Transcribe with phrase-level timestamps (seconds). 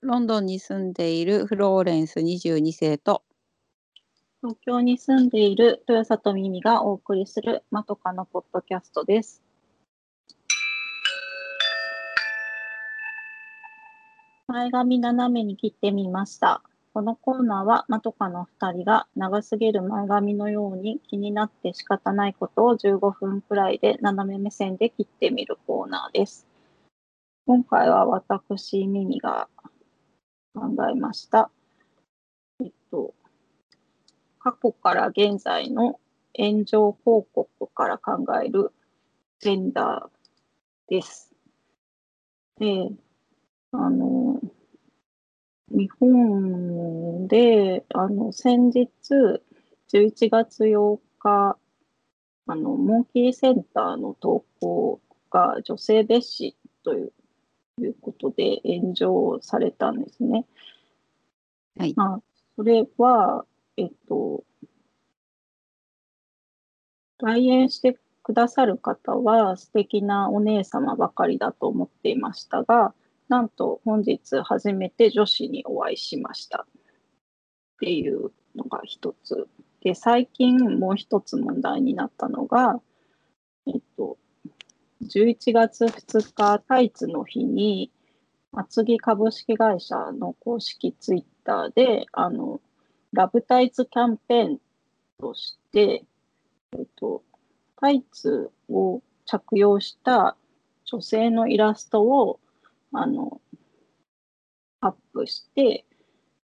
[0.00, 3.24] ロンドンに住んでいるフローレンス22世と
[4.40, 9.42] 東京に住んでいる豊里美美がお送りするまとかのポッドキャストです。
[14.46, 16.62] 前髪斜めに切ってみました。
[16.94, 26.46] このコーナーはまとかの2人が長すぎる前髪のように気になって仕方ないことを15分くらいで斜め目線で切ってみるコーナーです。
[27.46, 29.48] 今回は私、ミミが
[30.58, 31.50] 考えました。
[32.60, 33.14] えっと、
[34.40, 36.00] 過去から現在の
[36.36, 38.72] 炎上報告から考える
[39.40, 41.32] ジェンダーです。
[42.58, 42.90] で、
[43.72, 44.40] あの、
[45.70, 48.88] 日本で、あの、先日、
[49.92, 51.58] 11月8日、
[52.46, 57.12] あの、モンキーセンターの投稿が女性蔑視という
[57.78, 60.46] いうことで炎上されたんですね。
[61.78, 61.94] はい。
[61.96, 62.22] まあ、
[62.56, 63.44] それは、
[63.76, 64.44] えっと、
[67.18, 72.94] 来園してくださる方は素敵なお姉様ばかりだと思っていましたが、
[73.28, 76.66] なんと本日初めて女子にお会いしましたっ
[77.80, 79.48] ていうのが一つ。
[79.82, 82.80] で、最近もう一つ問題になったのが、
[83.66, 84.18] えっと、
[85.00, 87.92] 11月2日、タイツの日に、
[88.52, 92.60] 厚木株式会社の公式ツイッターで、あの、
[93.12, 94.60] ラブタイツキャンペーン
[95.20, 96.04] として、
[96.72, 97.22] えっと、
[97.80, 100.36] タイツを着用した
[100.84, 102.40] 女性のイラストを、
[102.92, 103.40] あの、
[104.80, 105.84] アップして、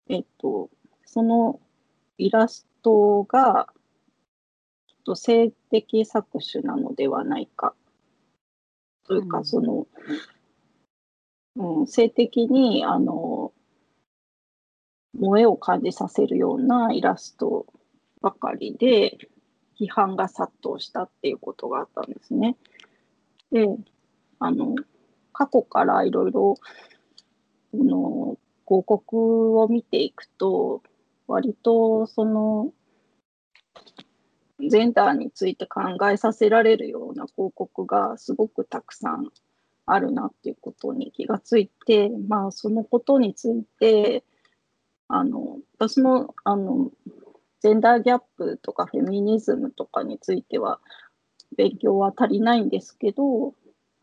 [0.09, 0.71] えっと、
[1.05, 1.59] その
[2.17, 3.67] イラストが、
[4.87, 7.75] ちょっと性的搾取なのではないか
[9.09, 9.87] というか、うんその、
[11.55, 13.51] うん、性的に、あの、
[15.15, 17.65] 萌えを感じさせるようなイラスト
[18.21, 19.17] ばかりで、
[19.79, 22.55] 批判が殺到したっていうことがあったんですね。
[23.51, 23.67] で、
[24.37, 24.75] あの、
[25.33, 26.55] 過去からいろいろ、
[27.71, 28.37] この、
[28.67, 30.83] 広告を見ていくと、
[31.27, 32.71] 割と、その、
[34.59, 39.29] ジェンダーについて考えさせられるような広告がすごくたくさん
[39.85, 44.23] あるなっていうことに気がついて、まあ、そのことについて、
[45.07, 46.91] あの、私も、あの、
[47.61, 50.79] ジェンダーギャップとかフェミニズムとかについては
[51.57, 53.53] 勉強は足りないんですけど、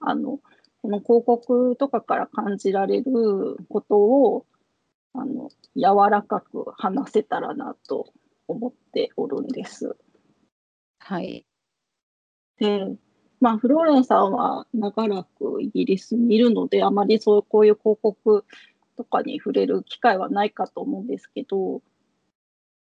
[0.00, 0.40] あの、
[0.82, 4.46] この広告とかから感じられることを、
[5.14, 8.12] あの、柔らかく話せたらなと
[8.48, 9.96] 思っておるんです。
[11.06, 11.46] はい。
[12.58, 12.96] で、
[13.40, 18.44] まあ、フローレンさんは長らくイギリスにいるので、あまりそうこういう広告
[18.96, 21.82] とかに触れる機会はないかと思うんですけど、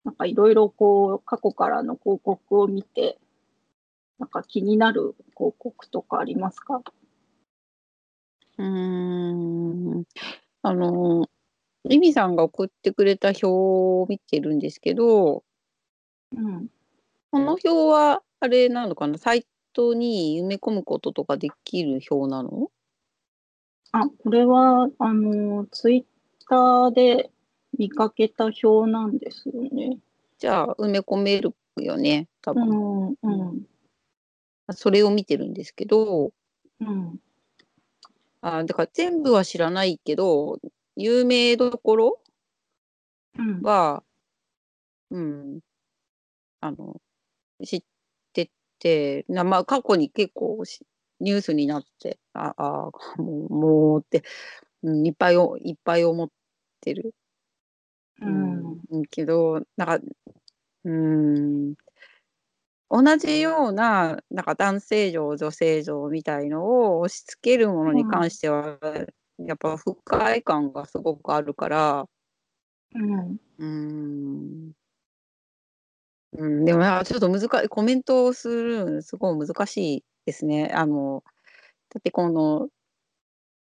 [0.05, 3.21] なんかいろいろこう、過去からの広告を見て、
[4.19, 6.83] なんか気になる広告とかありますか？
[8.59, 8.65] うー
[10.01, 10.05] ん。
[10.63, 11.29] あの、
[11.87, 15.45] リミさんが送ってくれた表を見てるんですけど、
[16.33, 16.69] うん。
[17.33, 19.19] この表は、あれなのかな？
[19.19, 22.71] サイトに埋め込むこととかできる表なの？
[23.93, 26.05] あ、これは、あの、ツイッ
[26.49, 27.31] ターで
[27.78, 29.99] 見かけた表なんですよね。
[30.38, 32.69] じゃあ、埋め込めるよね、多う分。
[32.69, 33.67] ん、うん、
[34.72, 36.33] それを見てるんですけど、
[36.81, 37.21] うん、
[38.43, 40.59] あ、だから全部は知らないけど、
[40.97, 42.21] 有名どころ
[43.37, 43.61] うん。
[43.62, 44.03] は、
[45.11, 45.61] うん、
[46.61, 47.00] あの、
[47.65, 47.83] 知っ
[48.33, 50.87] てて、なまあ、過去に結構し
[51.21, 54.23] ニュースになって、ああ、 もう、もうって、
[54.83, 56.31] うん、いっぱいお、いっぱい思っ
[56.81, 57.15] てる。
[58.21, 60.01] うん、うん、けど、なんか、
[60.85, 61.75] うん、
[62.91, 68.79] 同じような、なんか男性像、女性像みたいのを押し付けるものに関しては、
[69.39, 72.09] やっぱ不快感がすごくあるから、
[72.94, 73.37] うん。
[73.59, 74.73] うん、
[76.33, 80.71] うん、でもなんかちょっと難しい、コメントをするのすごい難しいですね。
[80.75, 81.25] あの、
[81.91, 82.69] だってこの、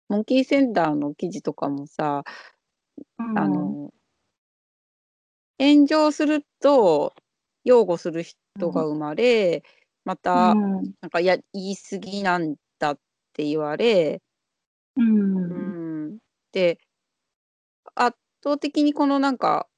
[0.09, 2.23] モンキーセンターの記事とかもさ、
[3.19, 3.37] うん。
[3.37, 3.93] あの、
[5.59, 7.15] 炎上すると、
[7.65, 9.63] 擁護する人が生まれ、
[10.05, 12.99] また、うん、なんかや言い過ぎなんだっ
[13.33, 14.21] て言われ、
[14.97, 15.01] う、
[15.49, 15.75] うん。
[16.15, 16.19] ん、
[16.53, 16.79] で、
[17.95, 19.68] 圧倒的にこのなんか、お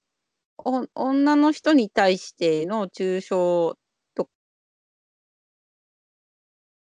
[0.63, 3.77] 女の人に対しての抽象
[4.15, 4.25] と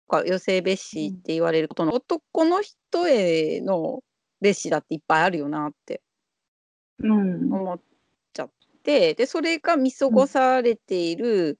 [0.08, 4.00] か、余性蔑視って言われることの、男の人への
[4.42, 6.02] 蔑視だっていっぱいあるよなって
[6.98, 7.52] うん。
[7.52, 7.80] 思っ
[8.32, 8.50] ちゃっ
[8.82, 11.58] て、で、それが見過ごされている、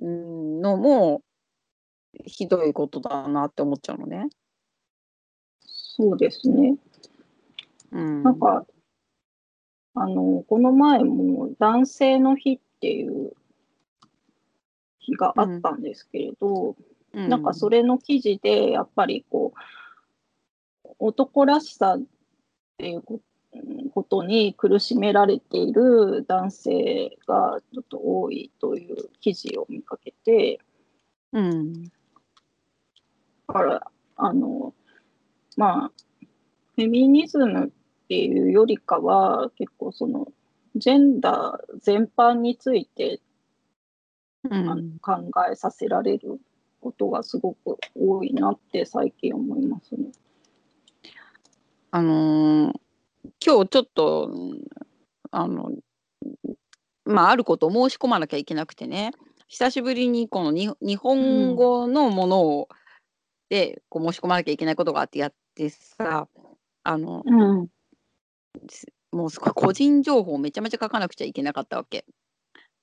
[0.00, 1.22] うん、のも、
[2.26, 4.28] ひどいことだなって思っちゃうのね。
[5.60, 6.76] そうですね。
[7.92, 8.22] うん。
[8.22, 8.66] なんか、
[9.94, 13.32] あの、この前も男性の日っていう
[14.98, 16.76] 日があったんですけれど、
[17.12, 19.52] うん、なんかそれの記事で、やっぱりこ
[20.84, 22.02] う、男らしさっ
[22.78, 23.02] ていう
[23.92, 30.58] ことに苦しめられている男性がちょっと多いという記事を見かけて、
[31.32, 31.84] うん。
[31.84, 31.90] だ
[33.48, 34.74] から、あの、
[35.56, 35.90] まあ、
[36.74, 37.70] フェミニズムっ
[38.08, 40.28] ていうよりかは、結構その、
[40.76, 43.20] ジェンダー全般について、
[44.50, 46.40] うん、考えさせられる
[46.80, 50.10] ことがすごく多いなって最近思いますね。
[51.90, 52.74] あのー、
[53.44, 54.30] 今日ちょっと、
[55.30, 55.70] あの、
[57.04, 59.12] まあ、あることを申し込まなきゃいけなくてね、
[59.48, 62.76] 久しぶりにこのに日本語のものを、うん、
[63.48, 66.28] でこう申し込まなきゃいけないことがあってやってさ、
[66.82, 67.68] あの、うん、
[69.12, 72.04] もうすごい個人情報をめちゃめちゃ書かなくちゃいけなかったわけ。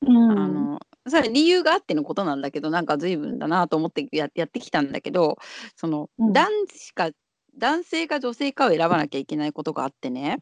[0.07, 5.37] うん、あのそれ理由があってのことなんだけどなんか随分だなと思ってややってきたんだけど
[5.75, 7.09] その、うん、男子か
[7.57, 10.39] 男性か女性かを選ばなきゃいけないことがあってね、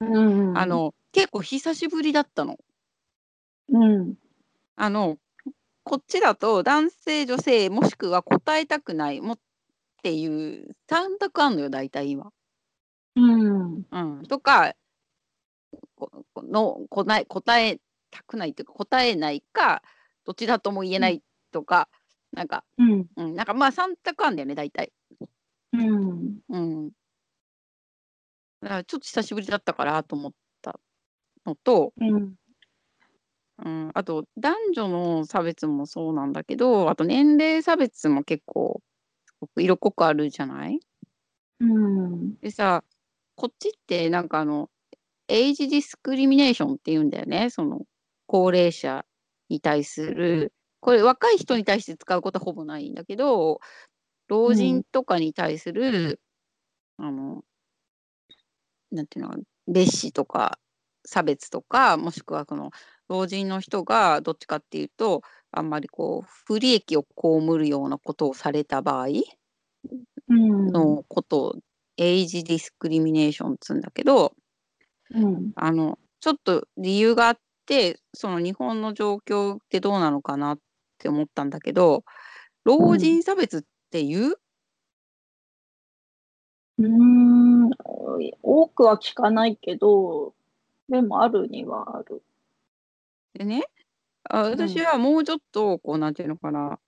[0.00, 2.58] うん、あの結構久しぶりだったの。
[3.70, 4.14] うん、
[4.76, 5.16] あの
[5.84, 9.38] こっちだと男性女性もしくは答えたくないもっ
[10.02, 12.30] ていう3択あんのよ大体今。
[13.16, 14.74] うん、うん、とか
[16.36, 17.78] の答え答え
[18.10, 19.82] たくないっていうか答えないか
[20.24, 21.88] どっちだとも言えないとか、
[22.32, 24.92] うん、なんか、うん、うん、なんかまあ3択あんだよね大体。
[25.72, 26.90] うん、うん、
[28.60, 30.78] だからちょっと久しぶりだったからと思った
[31.46, 32.34] のと、うん。
[33.64, 38.82] うん、あと男女の差別もそうなんだけどあと年齢差別も結構
[39.56, 40.80] 色濃くあるじゃない、
[41.60, 42.82] うん、でさ
[43.42, 44.70] こっちってなんかあの
[45.26, 47.50] エイジディスクリミネーションって言うんだよね。
[47.50, 47.80] その
[48.26, 49.04] 高齢者
[49.48, 53.58] に対するこれ若い人に対して使うことはほぼないんだけど
[54.28, 56.20] 老人とかに対する、
[57.00, 57.44] うん、あの
[58.92, 59.34] なんていうの
[59.68, 60.60] 蔑視とか
[61.04, 62.70] 差別とかもしくはこの
[63.08, 69.08] 老人の人がどっちかっていうとあんまりこう不利益を被るようなことをされた場合
[70.28, 71.54] のことを、
[71.96, 74.32] エイジディスクリミネーションっつうんだけど、
[75.10, 80.58] うん、あのちょっと理由があってその日本の状況ってどうなのかなっ
[80.98, 82.04] て思ったんだけど
[82.64, 84.34] 老人差別って言う、
[86.78, 87.70] うん、
[88.42, 90.34] 多くは聞かないけど
[90.88, 92.22] でもあるにはある。
[93.34, 93.64] でね、
[94.24, 96.78] あ私はもうちょっと、こう、なんていうのかな、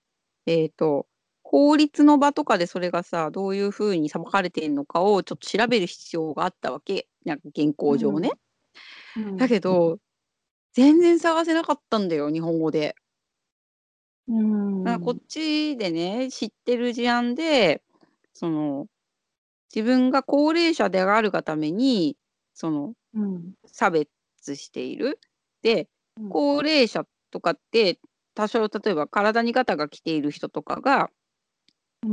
[0.45, 1.07] えっ、と、
[1.47, 7.07] 法律の場とかでそれがさ、どういうふうに裁かれているのかをちょっと調べる必要があったわけ。
[7.23, 8.31] なんか原稿上ね。
[9.15, 9.99] うん、だけど、
[10.73, 12.95] 全然探せなかったんだよ、日本語で。
[14.27, 17.83] うん、こっちでね、知ってる事案で、
[18.33, 18.87] その、
[19.73, 22.17] 自分が高齢者であるがために、
[22.53, 24.09] その、うん、差別
[24.55, 25.19] している。
[25.61, 25.87] で、
[26.29, 27.99] 高齢者とかって
[28.33, 31.09] 多少例えば体にガタが来ている人とかが、うん、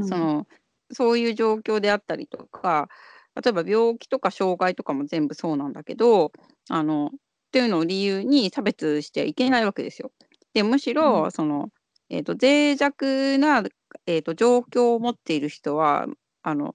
[0.07, 0.47] その
[0.93, 2.89] そういう状況であったりとか
[3.35, 6.33] 例えば病気とか障害とかも全部そうなんだけど
[6.69, 7.19] あのっ
[7.53, 10.11] ていうのを理由に差別してはいけないわけですよ。
[10.55, 11.71] でむしろ、その、
[12.11, 13.63] えーと、脆弱な、
[14.07, 16.07] えーと、状況を持っている人は
[16.43, 16.75] あの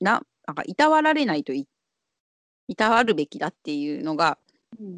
[0.00, 1.66] ななんかいたわられないとい
[2.68, 4.38] いたわるべきだっていうのが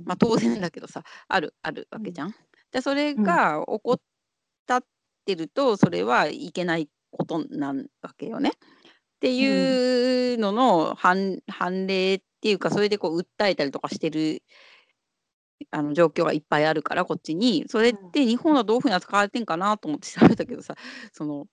[0.05, 2.35] まあ、当然だけどさあるあるわけじゃん。
[2.73, 4.01] でそれが起こっ
[4.67, 4.85] たっ
[5.27, 8.51] てるとそれはいけないことなんわけよね。
[8.51, 8.53] っ
[9.21, 14.43] ていうのの判判例っていうかそれでこう訴えたりとかしてる
[15.71, 20.75] あの状況がいっぱいあるからこっちにそれって日本はどういうふうに扱われてんかなと思って調べたけどさ
[21.13, 21.47] その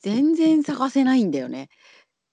[0.00, 1.68] 全然探せないんだよね。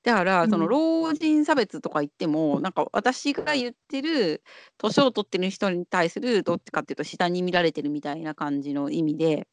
[0.03, 4.43] だから、その老人差別とか言っても、なんか私が言ってる
[4.77, 9.47] 年を取ってる人に対するどっちかっていうと下に見られてるみたいな感じの意味で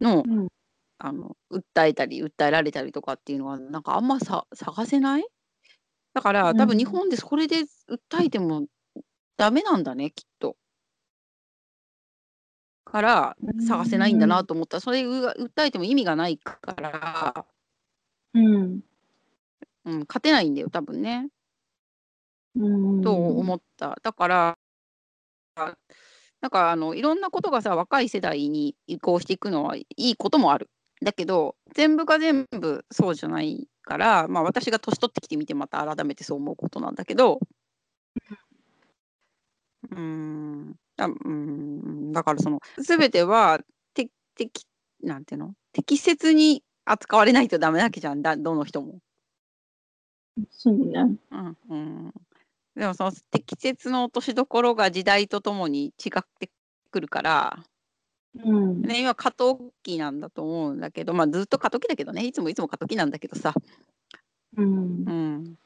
[0.00, 0.48] の、うん、
[0.98, 5.26] あの訴えたり訴えられたりとかっていうのはなんかあんまさ探せない？
[6.14, 8.66] だから多分日本でそれで訴えても
[9.36, 10.56] ダメなんだねきっと。
[12.84, 13.36] から
[13.66, 17.44] 探せないんだなと思ったらそれ訴えても意味がないから。
[18.34, 18.80] うん
[19.84, 21.28] うん、勝てないんだよ、多分ね。
[23.02, 23.98] と思った。
[24.02, 24.58] だから、
[26.40, 30.70] なんかあのいろんなことがさ若い世代に移行していくのはいいこともある。
[31.02, 37.40] だけど全部が全部そうじゃないから、まあ、私が年取ってきてみてまた改めてそう思うことなんだけど。
[39.90, 40.74] うん。
[40.96, 42.12] だうん。
[42.12, 43.60] だからその全ては
[43.94, 44.66] て適
[45.02, 45.54] なんていうの？
[45.72, 48.98] 適切に扱われないとダメなわけじゃんだどの人も。
[50.50, 51.16] そうね。
[51.30, 52.12] うんうん、
[52.74, 56.50] でもその適切の落としどころが時代とともに違って
[56.90, 57.64] くるから、
[58.44, 63.52] うん、ね、今過渡期なんだと思うんだけど、まあ、ずっと過渡期だけどねいつもいつも過渡期なんだけどさ、
[64.56, 65.56] うん、うん、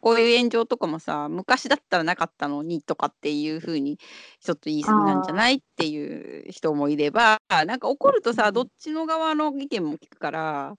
[0.00, 3.98] こういう炎上とかもさ昔だったらなかったのにとかっていうふうに
[4.40, 10.74] ちょっと言い過ぎなんじゃないっていう人もいればなんか怒るとさどっちの側の意見も聞くから、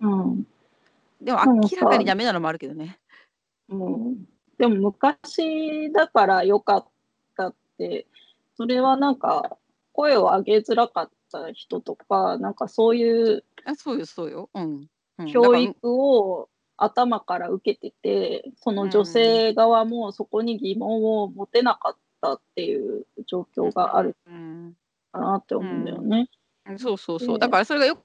[0.00, 0.46] うん、
[1.20, 2.98] でも明らかにダメなのもあるけどね。
[3.68, 4.24] うん、
[4.58, 6.86] でも昔だから良かっ
[7.36, 8.06] たって、
[8.56, 9.56] それはなんか
[9.96, 14.86] 声を上げづらかった人とか、なんかそういうあそうよそうよ、うん。
[15.18, 24.14] うん、教育を頭から受けてて、その女性側もそこに疑問を持てなかったっていう状況がある
[25.12, 26.28] かなって思うんだよね。
[26.66, 27.38] うん、そうそうそう。
[27.38, 27.96] だからそれがよ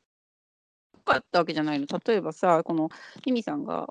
[1.03, 1.87] かったわけじゃないの。
[2.05, 2.89] 例えばさ、この
[3.21, 3.89] キミさんが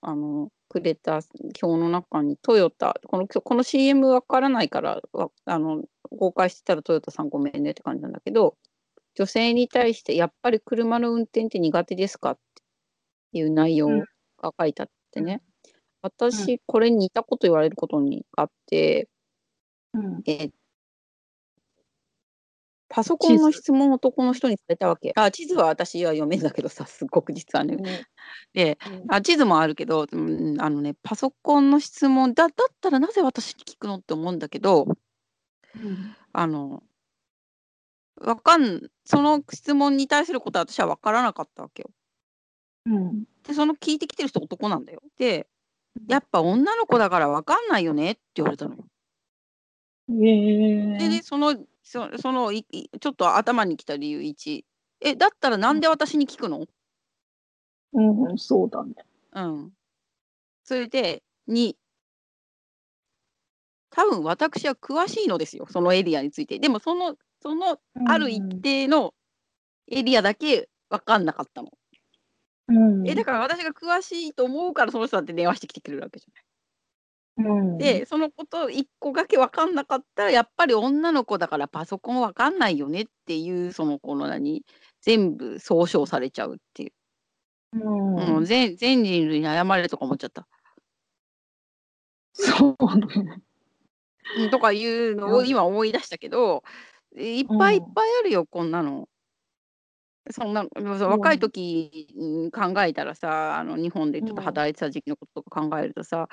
[0.00, 1.20] あのくれた
[1.62, 5.02] 表の中にトヨタこのこの CM わからないから
[5.44, 5.82] あの
[6.18, 8.56] 公開してたらトヨタさんごめんねって感じなんだけど
[9.14, 12.38] 女性に対してやっぱり車の運転って苦手ですかっ
[13.32, 13.88] ていう内容
[14.40, 19.10] が書いてあってね、うん、私これに似たこと言われることにあって、
[19.92, 20.48] うん、え
[22.94, 25.12] パソコンの質問を男の人にされたわけ。
[25.16, 27.78] あ、地図は私は読めんだけどさ、すごく実はね。
[28.52, 28.76] で、
[29.08, 34.84] あ地図もあるけど、うん、あのね、パソコンの質問だだったらなぜ私に聞くのって思うんだけど、
[35.74, 36.82] うん、あの、
[38.20, 41.90] わかん、その質問に対することは私は分からなかったわけよ。
[42.84, 45.00] うん、で、その聞いてきてる人男なんだよ。
[45.16, 45.48] で、
[46.08, 48.84] やっぱ女の子だから分かんないよねって言われたのよ。
[50.10, 54.64] えー、で、ね、そのそそのいいちょっと頭にきた理由1
[55.00, 56.66] えだったらなんで私に聞くの？
[57.92, 58.94] うん、そうだね。
[59.34, 59.72] うん。
[60.64, 61.74] それで2
[63.90, 66.58] 多分私は詳しいのですよそのエリアについて。
[66.58, 69.12] でもそのそのある一定の
[69.90, 71.70] エリアだけ分かんなかったの。
[72.68, 76.44] うん、えだから私が詳しいと思うからその人だって電話してきてくれるわけじゃない。
[77.38, 84.64] うん、でそのこと1個だけ分かんなかったらやっぱり女の子だからパソコン分かんないよねっていうそのこの何
[85.00, 86.92] 全部総称されちゃうっていう、
[87.72, 88.36] うん。
[88.36, 90.46] うん、全全人類に謝れとか思っちゃった。
[92.34, 93.42] そうね。
[94.50, 96.62] とかいうのを今思い出したけど
[97.16, 99.08] いっぱいいっぱいあるよ、こんなの。
[100.30, 102.06] そんな若い時
[102.54, 106.28] 考えたらさあの日本でちょっと働いてた時期のこととか考えるとさ、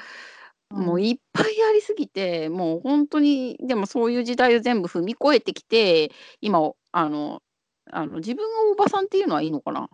[0.71, 6.11] もういっぱいありすぎて、もう本当に、でもそういう時代を全部踏み越えてきて、
[6.41, 6.59] 今
[6.91, 7.41] あの
[7.91, 9.89] あの自分をおばさんっていうのはいいのかな？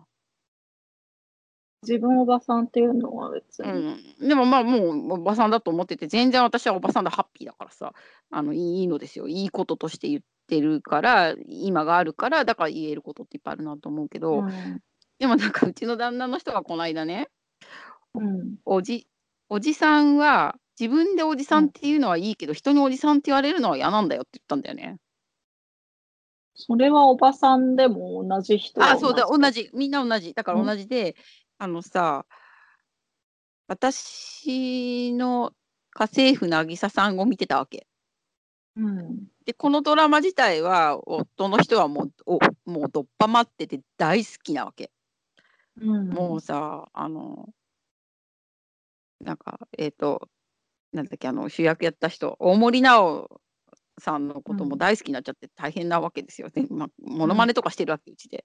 [1.82, 3.70] 自分おばさんっていうのは別に。
[3.70, 7.92] うん、でもまあもうおばさんだと思ってて、全然私はおばさんでハッピーだからさ、
[8.30, 9.28] あのいいのですよ。
[9.28, 14.82] いいこととして言ってるから、今があるから、だから言えることっていっぱいあるなと思うけど、うん。
[15.18, 17.28] でもなんかうちの旦那の人がこの間ね、
[18.14, 18.56] うん。
[18.64, 19.06] おじ
[19.48, 24.98] おじさんは自分でおじさんっていうのはいいけど、人におじさんって言われるのは嫌なんだよって言ったんだよね。
[26.54, 29.70] それはおばさんでも同じ人あ、そうだ、同じ。
[29.74, 30.32] みんな同じ。
[30.34, 31.16] だから同じで、
[31.58, 32.26] あのさ、
[33.68, 35.52] 私の
[35.90, 37.86] 家政婦渚さんを見てたわけ。
[38.76, 39.28] うん。
[39.44, 42.38] で、このドラマ自体は夫の人はもう、お
[42.70, 44.90] もうどっぱまってて大好きなわけ。
[45.80, 46.08] うん。
[46.08, 47.48] もうさ、あの
[49.20, 50.28] なんか、えっと
[50.96, 53.40] なんだっけ、あの、主役やった人、大森南朋
[53.98, 56.50] さんのことも大好きになっちゃって大変なわけですよ。
[56.50, 58.44] で、 ま、モノマネとかしてるわけ、うちで。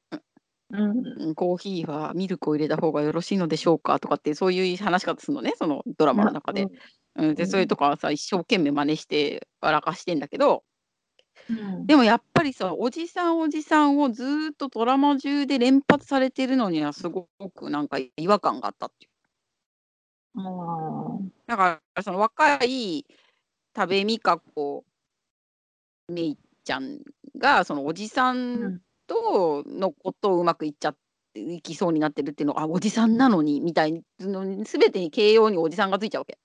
[0.70, 1.36] うん。
[1.36, 6.68] コーヒーはミルクを入れた方がよろしいのでしょうかとかって、そういう話し方するのね、そのドラマの中で。
[7.16, 10.64] うん、で、それとかはさ、一生懸命真似して笑かしてんだけど、
[11.50, 11.86] うん。
[11.86, 19.11] でもやっぱりさ、おじさんおじさんをずっとドラマ中で連発されてるのにはすごくなんか違和感があったっていう。
[21.48, 23.06] だからその若い
[23.74, 24.86] 多部未華子
[26.08, 27.00] めいちゃん
[27.38, 30.96] がそのおじさんとのことをうまくいっちゃっ
[31.34, 36.38] ていきそうになってるっていうのがあおじさんなのにみたいの全てに形容におじさんがついちゃうわけ。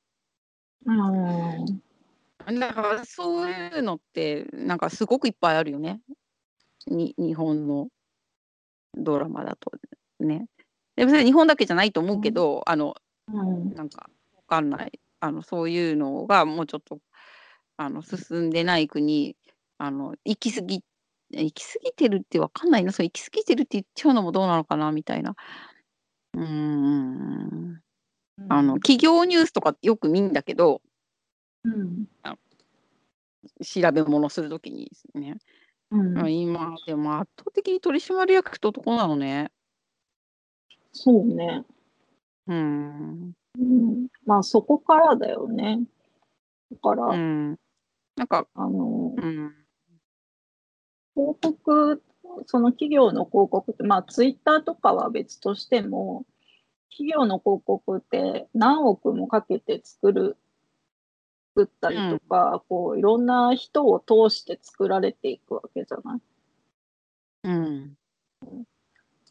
[0.86, 2.60] うん。
[2.60, 6.00] だからそういうのって、なんかすごくいっぱいあるよね。
[6.86, 7.88] に日本の
[8.94, 9.72] ドラマだと
[10.20, 10.46] ね。
[10.94, 12.94] でもそれ日本だけじゃないと思うけど、あの、
[13.32, 13.74] うん。
[13.74, 15.00] なんかわかんない。
[15.20, 16.98] あの、そういうのがもうちょっと、
[17.76, 19.36] あの、進んでない国、
[19.78, 20.82] あの、行き過ぎ
[21.30, 25.34] 行き過ぎてるってわかんないな、そう行き過ぎてるって言っちゃうのもどうなのかなみたいな。
[26.34, 27.82] うーん。
[28.48, 28.80] あの、うん。
[28.80, 30.82] 企業ニュースとかよく見んだけど
[31.64, 32.06] うん。
[32.22, 32.36] あ
[33.64, 35.36] 調べ物する時にですね。
[36.14, 36.34] あ、うん。
[36.34, 39.50] 今でも圧倒的に取締役って男なのね。
[40.92, 41.64] そうね。
[42.48, 43.32] うーん。
[43.58, 45.80] うん、まあ、そこからだよね。
[46.70, 47.58] だからうん。
[48.16, 49.54] なんかあのうん。
[51.14, 52.02] 広告
[52.46, 56.26] その企業の広告って、まあ、ツイッターとかは別としても、
[56.90, 60.36] 企業の広告って何億もかけて作る
[61.56, 62.18] 作ったりとうん。
[62.28, 66.20] か、こういろんな人を通して作られていくわけじゃない？
[67.44, 67.96] うん。
[68.42, 68.64] うん。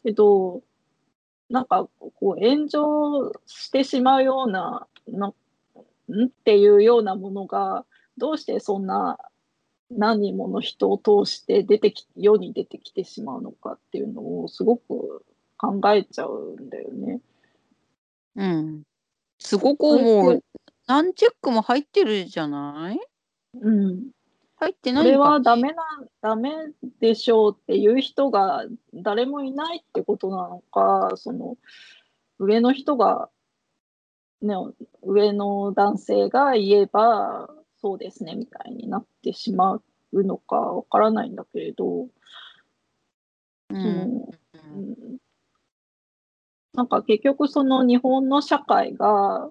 [0.02, 0.62] けど、
[1.50, 5.30] なんかこう炎上してしまうような、な、ん？
[6.26, 7.84] っていうようなものが、
[8.18, 9.18] どうしてそんな
[9.90, 15.24] 何人もの人を通して出てき世に出てきてしまうのかっていうのをすごく
[15.58, 17.20] 考えちゃうんだよね。
[18.36, 18.82] うん。
[19.38, 20.42] すごくそれって思う。
[20.86, 23.00] 何チェックも入ってるじゃない？
[23.60, 24.10] うん。
[24.56, 25.30] 入ってなこれいんかね。
[25.30, 25.84] はダメな
[26.20, 26.50] ダメ
[27.00, 31.56] でしょうっていう人が誰もいないってことなのか、その、
[32.38, 33.30] 上の人が
[34.42, 34.54] ね、
[35.02, 37.48] 上の男性が言えば、
[37.80, 39.80] そうですねみたいになってしま
[40.12, 42.08] うのかわからないんだけれど。
[43.70, 43.76] うん。
[43.76, 45.18] うん。
[46.74, 49.50] なんか結局その日本の社会が、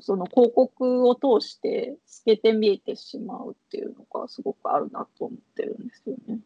[0.00, 6.40] その広告を通して透けて見えてしまうっていうのがすごくあるなと思ってるんですよね。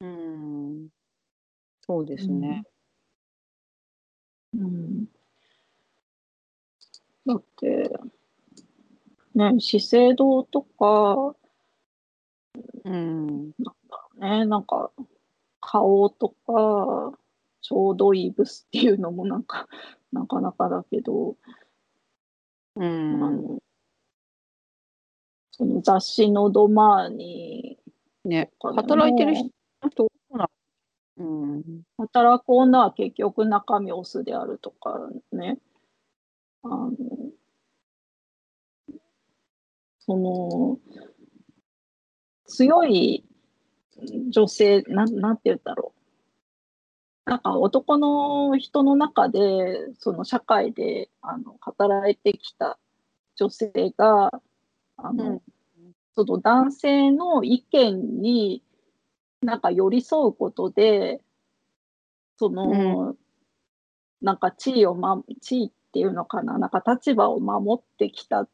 [0.00, 0.88] うーん。
[1.86, 2.64] そうですね。
[4.54, 4.64] うん。
[4.64, 5.06] うん。
[7.26, 7.90] だって、
[9.34, 11.36] ね、資生堂とか
[12.84, 13.26] うん。
[13.26, 14.90] なんだろうね、なんか、
[15.60, 17.18] 花王とか、
[17.62, 19.68] ちょうどいいブスっていうのもなんか、
[20.12, 21.36] なかなかだけど
[22.76, 23.24] うーん。
[23.24, 23.62] あの
[25.52, 27.78] その雑誌のドマーニ
[28.24, 29.50] ね、働いてる人
[30.04, 30.10] も
[31.16, 31.82] うん。
[31.98, 34.98] 働く女は結局中身オスであるとか
[35.32, 35.58] ね。
[36.62, 36.90] あの
[39.98, 40.78] その
[42.46, 43.24] 強い
[44.30, 45.99] 女性、なんなんて言うんだろう。
[47.26, 49.38] なんか男の人の中で、
[49.98, 52.78] その社会であの働いてきた
[53.36, 54.30] 女性が、
[54.96, 55.36] あうん。
[55.36, 55.42] の、
[56.14, 58.62] その男性の意見に、
[59.42, 61.22] なんか寄り添うことで
[62.38, 63.00] そうん。
[63.08, 63.16] の、
[64.22, 68.48] なんか地位をま地位っていうのかな、なんか立場を守ってきたっ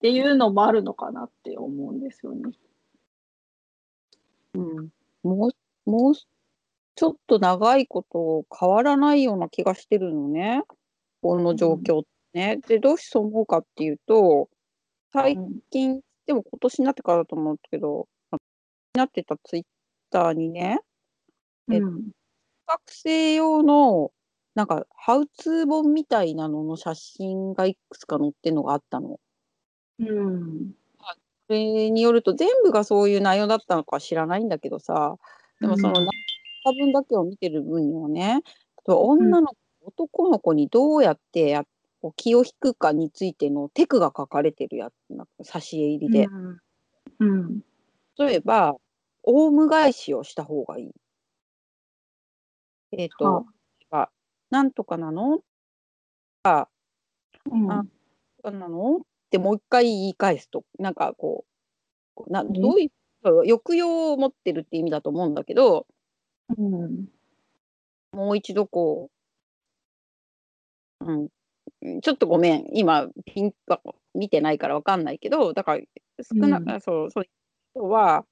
[0.00, 2.52] ていうのもあるのかなって思うんですよね。
[4.54, 4.90] うん。
[5.22, 6.14] もうもう
[6.96, 10.62] ちょっと長いこと変わらないような気がしてるのね、
[11.22, 11.56] このうん。
[11.56, 12.02] 状況
[12.34, 12.58] ね。
[12.66, 14.48] で、どうしてそう思うかっていうと、
[15.12, 15.60] 最うん。
[15.70, 18.08] 近、でも今年になってからだと思うんけど、
[18.94, 19.64] なってたツイッ
[20.10, 20.80] ターにね
[21.72, 22.10] えうん。
[22.68, 24.12] 学生用の、
[24.54, 29.20] なんかハウツー本みたいなのの写真がいくつか載ってんのがあったの。
[29.98, 30.74] うん。
[30.98, 31.16] はい。
[31.48, 35.16] それによると、全部がそういう内容だったのかは知らないんだけどさ、
[35.60, 36.08] でもその、うん。
[36.64, 38.42] なった分だけを見てる分にはね、
[39.18, 39.36] うん。
[39.36, 39.48] 女の
[39.82, 41.64] 男の子にどうやってや
[42.16, 46.30] 気を引くかについてのテクが書かれてるやなんか挿絵入りで。
[46.40, 46.60] うん。
[47.20, 47.62] うん。
[48.18, 48.76] 例えば、
[49.22, 50.92] オウム返しをした方がいい。
[52.92, 53.52] ええと、はあ。
[53.90, 54.10] あ、
[54.50, 55.42] なんとかなの？
[56.44, 56.70] ああ、
[57.46, 57.90] うん。
[58.42, 58.98] かなの？
[58.98, 61.46] ってもう一回言い返すと、なんかこ
[62.16, 62.74] う、などえ？
[62.74, 62.90] ういう、
[63.24, 65.86] 抑揚を持ってるって意味だと思うんだけど
[66.58, 67.08] うん。
[68.12, 69.10] もう一度こう
[71.00, 71.28] うん。
[71.82, 73.80] うん、ちょっとごめん、今ピンと
[74.14, 75.84] 見てないからわかんないけど、だから、
[76.22, 76.70] 少なうん。
[76.70, 77.24] あ、そうそう
[77.74, 78.26] 人は、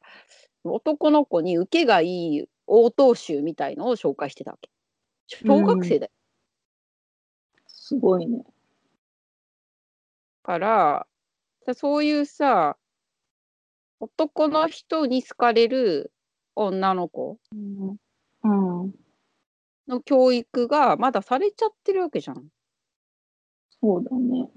[0.65, 4.71] 男の子に受けがいい応答集みたいのを紹介してたわけ。
[5.43, 5.49] うん。
[5.49, 6.11] 小学生だよ。
[7.67, 8.45] すごいね。
[10.43, 11.07] から、
[11.67, 12.79] じゃ、そういうさ
[14.01, 16.13] 男の人に好かれる
[16.55, 17.89] 女の子うん。
[17.89, 17.97] うん。
[19.89, 22.49] の教育がまだされちゃってるわけじゃん。
[23.81, 24.49] そうだね。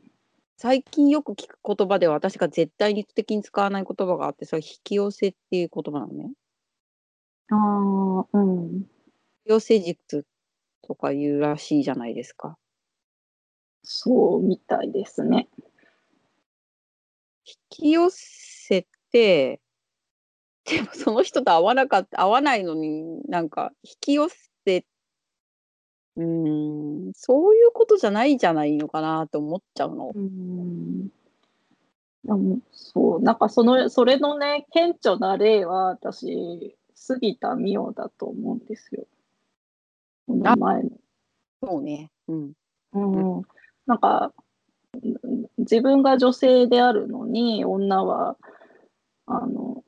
[0.57, 6.31] 最近よく聞く言葉で私が絶対に的に使わない言葉があってそれ引き寄せっていう言葉なのね。
[7.49, 8.73] ああ、うん。
[8.75, 8.87] 引き
[9.45, 10.25] 寄せ術
[10.83, 12.57] とか言うらしいじゃないですか。
[13.83, 15.47] そうみたいですね。
[17.45, 19.59] 引き寄せて、
[20.65, 24.50] でもその人と会わなかった会わないのに、なんか引き寄せ
[26.17, 30.09] うーん、そういうことじゃないんじゃないのかなと思っちゃうの。
[30.13, 31.11] うーん。
[32.23, 39.05] でも、そう、なんかそのそれのね、顕著な例は、私、杉田水脈だと思うんですよ。
[40.27, 40.89] このあ前の。
[41.63, 42.11] そうね。
[42.27, 42.53] うん。
[42.93, 42.99] う
[43.39, 43.43] ん。
[43.85, 44.33] なんか、
[44.97, 48.37] ん自分が女性であるのに、女は、
[49.27, 49.83] あの、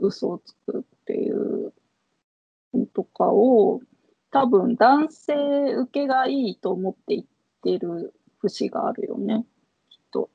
[0.00, 1.72] 嘘をつくっていう
[2.74, 3.80] のとかを、
[4.34, 5.32] 多分男性
[5.74, 7.24] 受けがいいと思って言っ
[7.62, 9.46] てる節があるよね、
[9.88, 10.28] きっと。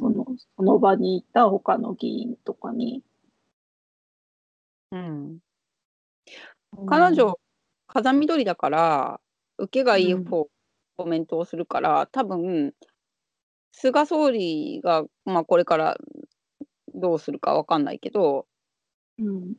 [0.00, 3.04] そのその場にいた他の議員とかに。
[4.90, 5.38] うん。
[6.88, 7.38] 彼女、
[7.86, 9.20] 風緑だから、
[9.56, 10.48] 受けがいいうん方、
[10.96, 12.74] コメントをするから、多分、
[13.70, 15.96] 菅総理が、まあ、これから
[16.92, 18.48] どうするかわかんないけど、
[19.20, 19.54] うん、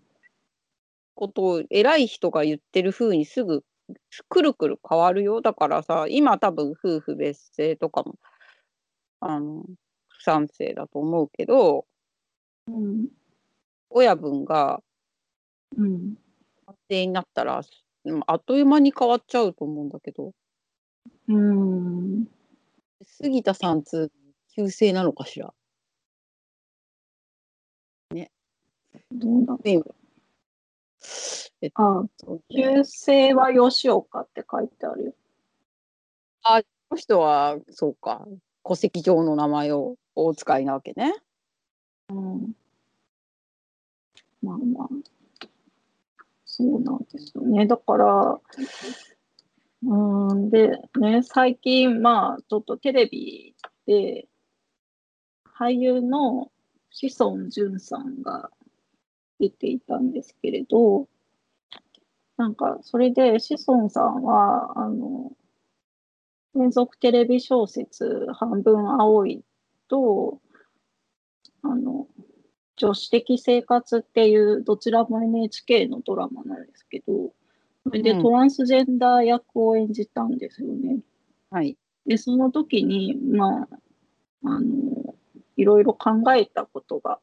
[1.16, 3.64] ことを偉い人が言ってる風にすぐ、
[4.30, 5.42] くるくる変わるよ。
[5.42, 8.16] だからさ、今多分夫婦別姓とかも、
[9.20, 9.64] あの、
[10.10, 11.86] 不賛成だと思うけど、
[12.68, 13.10] うん、
[13.90, 14.82] 親分が
[15.78, 16.16] うん。
[16.66, 17.62] 賛成になったら、
[18.06, 20.34] うんあっという間に変わっちゃうと思うんだけど、
[21.28, 22.28] うん。
[23.02, 24.12] 杉田さんつ
[24.56, 25.54] 旧姓なのかしら？
[29.12, 29.82] どうだね
[31.62, 35.14] えっあ、とね旧姓は吉岡って書いてあるよ。
[36.44, 38.28] あ、この人は、そうか、
[38.66, 41.14] 戸籍上の名前をお使いなわけね。
[42.10, 42.54] うん。
[44.42, 44.90] まあまあ。
[46.46, 47.66] そうなんですよね。
[47.66, 48.40] だから、
[49.86, 53.56] うーん、で、ね、最近、まあ、ちょっとテレビ
[53.88, 54.28] で、
[55.58, 56.52] 俳優の
[56.92, 58.52] 志尊淳さんが
[59.40, 61.08] 出ていたんですけれど、
[62.38, 65.32] なんか、それで志尊さんは、あの、
[66.56, 69.44] 連続テレビ小説、半分青い
[69.88, 70.40] と、
[71.62, 72.08] あの、
[72.76, 77.34] 女子的生活っていう、どちらも NHK のドラマなんですけど、
[77.84, 81.00] それでうんトランスジェンダー役を演じたんですよね。
[81.52, 81.78] はい。
[82.06, 83.68] で、その時に、まあ、
[84.46, 85.16] あの、
[85.56, 87.20] いろいろ考えたことが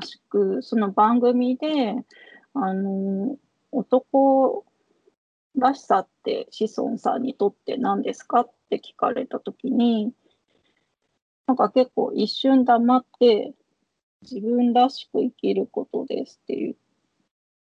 [0.00, 1.94] らしく、その番組で、
[2.54, 3.36] あの、
[3.70, 4.64] 男
[5.56, 10.12] らしさって志尊さんにとって何ですかって聞かれた時に、
[11.46, 13.52] なんか結構一瞬黙って、
[14.22, 16.74] 自分らしく生きることですって言っ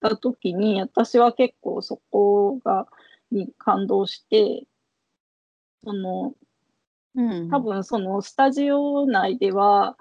[0.01, 2.87] た時に、私は結構そこが、
[3.31, 4.65] に感動して、
[5.85, 6.33] その、
[7.15, 7.49] うん。
[7.49, 9.97] 多分そのスタジオ内では、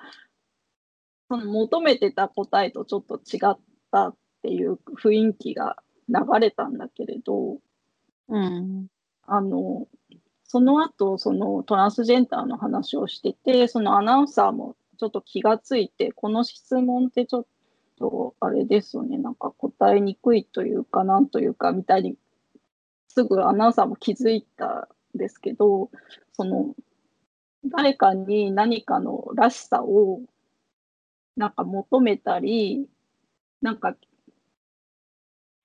[1.30, 3.58] その求めてた答えとちょっと違っ
[3.92, 5.76] たっていう雰囲気が
[6.08, 7.58] 流れたんだけれど、
[8.28, 8.88] うん。
[9.26, 9.86] あの、
[10.42, 17.46] その後、そのトランスジェンダーの話をしてて、そのアナウンサーもちょっと気がついて、この質問ってちょっ
[17.96, 22.16] とあれですよね、なんか答えにくいというか、なんというかみたいに、
[23.06, 25.90] すぐアナウンサーも気づいたんですけど、
[26.32, 26.74] その、
[27.64, 30.22] 誰かに何かのらしさを
[31.36, 32.86] なんか求めたり、
[33.62, 33.96] なんか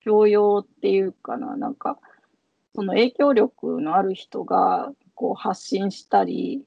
[0.00, 1.98] 教養っていうかな、なんか
[2.74, 6.62] その影響力のある人がこう発信したり、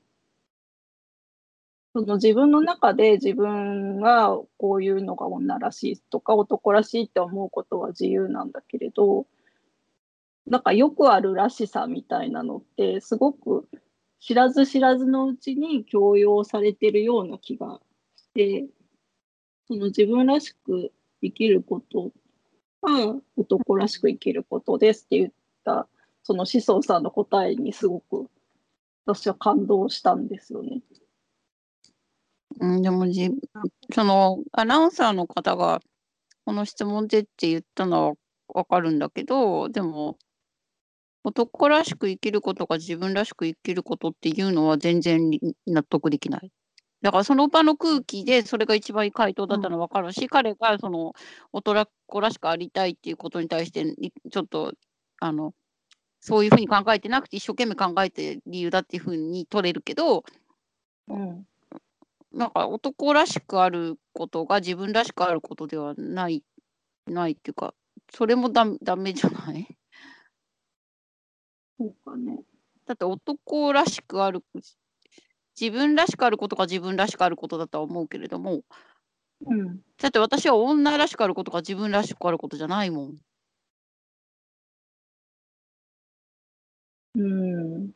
[1.94, 9.26] その自分の中で自分がこういうのが女らしいとか男らしいって思うことは自由なんだけれど、
[10.46, 13.68] なんかよくあるらしさみたいなのってすごく
[14.20, 17.80] 知らず知らずのうちに強要されてるような気が
[18.16, 18.66] して、
[19.70, 22.12] その自分らしく生きること
[22.82, 25.32] が男らしく生きることですって言っ
[25.64, 25.88] た
[26.24, 28.28] その志尊さんの答えにすごく
[29.06, 30.82] 私は感動したんですよね。
[32.60, 33.32] うん、でもじ、
[33.94, 35.82] そのアナウンサーの方が
[36.46, 38.16] この質問でって言ったのは
[38.48, 40.18] わかるんだけど、でも、
[41.24, 45.30] 男らしく生きることが自分らしく生きることっていうのは全然
[45.68, 46.52] 納得できない。
[47.02, 51.14] だからその場の空気でそれが一番いい回答だったのはわかるし、彼がその
[51.54, 51.86] 男
[52.22, 54.74] らしくありたいっていうことに対していちょっと
[55.20, 55.54] あの
[56.20, 60.24] そういうふうに考えてなくて一生懸命考えて理由だっていうふうに取れるけど、
[61.08, 61.46] うん。
[62.32, 66.44] なんか男らしくあることが自分らしくあることではない
[67.08, 67.74] ないっていうか、
[68.14, 69.68] それもダメダメじゃない？
[71.80, 72.40] そうかね。
[72.86, 74.44] だって男らしくある
[75.60, 78.62] 自分らしくあることが自分らしくあることだとは思うけれども、
[79.46, 79.82] うん。
[80.02, 83.18] だって私は女らしくあることが自分らしくあることじゃないもん。
[87.16, 87.92] うん。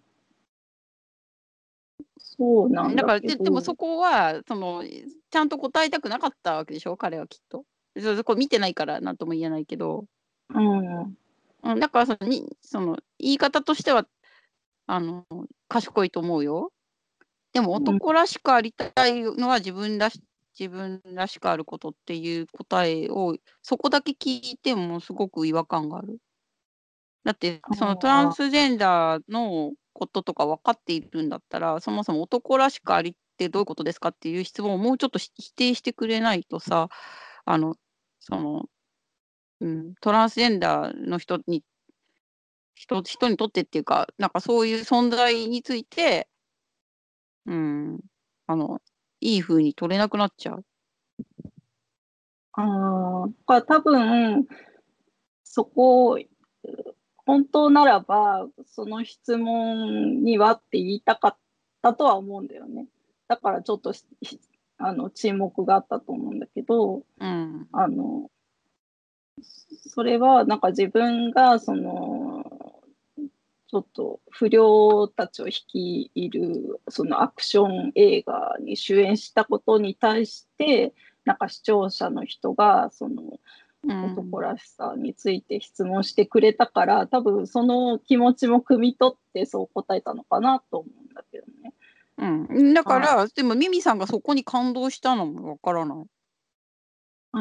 [2.18, 3.20] そうなんだから。
[3.22, 6.98] ででもそこはそのちゃんと答えたくなかったわけでしょ？
[6.98, 7.64] 彼はきっと。
[7.98, 10.06] そそこ見てないから何とも言えないけど、
[10.54, 11.18] うん。
[11.64, 14.06] うん、だからそのにその言い方としては
[14.88, 15.26] あの
[15.70, 16.73] 賢いと思うよ。
[17.54, 20.22] でもうん男らしくありたいのは自分らし
[20.60, 26.20] 自分らしくあることっていう答えをそこだけ聞いてもすごく違和感がある。
[27.24, 36.90] だってそのトランスジェンダーのこととか分かっているんだったらそもそも男らしくありってどういうことですかっていう質問をもうちょっとし否定してくれないとさ
[37.46, 37.76] あの
[38.20, 38.66] その、
[39.62, 41.64] うん、トランスジェンダーの人に
[42.76, 46.28] 人人にとってっていうかなんかそういう存在について、
[47.46, 48.00] うん、
[48.48, 48.80] あの
[49.22, 50.66] いい風に取れなくなっちゃう。
[52.54, 54.48] ああ、だから多分、
[55.44, 56.20] そこ、
[57.26, 61.38] 本当ならば、その質問にはって言いたかっ
[61.82, 62.88] たとは思うんだよね。
[63.28, 64.06] だからちょっとし
[64.78, 68.30] あの沈黙があったと思うんだけど、うんあの、
[69.42, 72.43] それはなんか自分がその、
[73.74, 80.94] ちょっと不良たちを率いるそのアクション映画に主演したことに対して、
[81.26, 83.24] なんか視聴者の人がその
[83.84, 91.74] うん男らしさについて質問してくれたから、多分その気持ちも汲み取ってそう答えたのかなと思うんだけどね。
[92.20, 96.06] うん、だから、でもミミさんがそこに感動したのもわからない。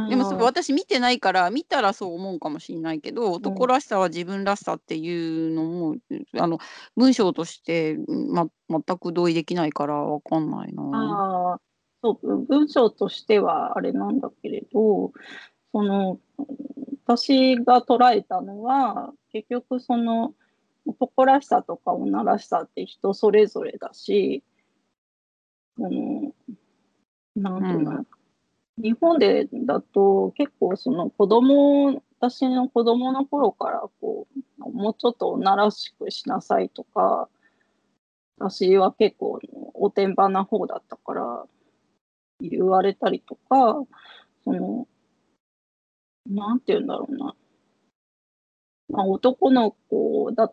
[0.09, 5.97] でもそあー私見てないから見たらそう思うかもしれないけど、男らしさは自分らしさっていうのも、
[6.39, 6.59] あの
[6.97, 7.99] 文章として、
[8.33, 10.83] ま、全く同意できないからわかんないな。
[10.93, 11.61] ああ、
[12.03, 15.13] そう、文章としてはあれなんだけれど、
[15.73, 16.19] その、
[17.07, 20.35] 私が捉えたのは、結局その、
[20.87, 24.43] 男らしさとか女らしさって人それぞれだし、
[25.77, 26.33] その、
[27.37, 28.05] なんていうの、
[28.83, 34.27] 日本でだと結構その子供、私の子供の頃からこ
[34.59, 37.29] う、もうちょっと女らしくしなさいとか、
[38.39, 39.39] 私は結構
[39.75, 41.45] おてんばな方だったから
[42.41, 43.85] 言われたりとか、
[44.43, 44.89] その、
[46.27, 47.37] なんて言うんだろうな。
[48.89, 50.53] まあ、男の子だ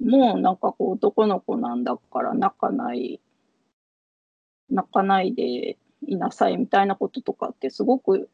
[0.00, 3.20] もうなんかこう男の子なんだから泣かない、
[4.68, 8.28] 泣かないでいなさいみたいなこととかってすごく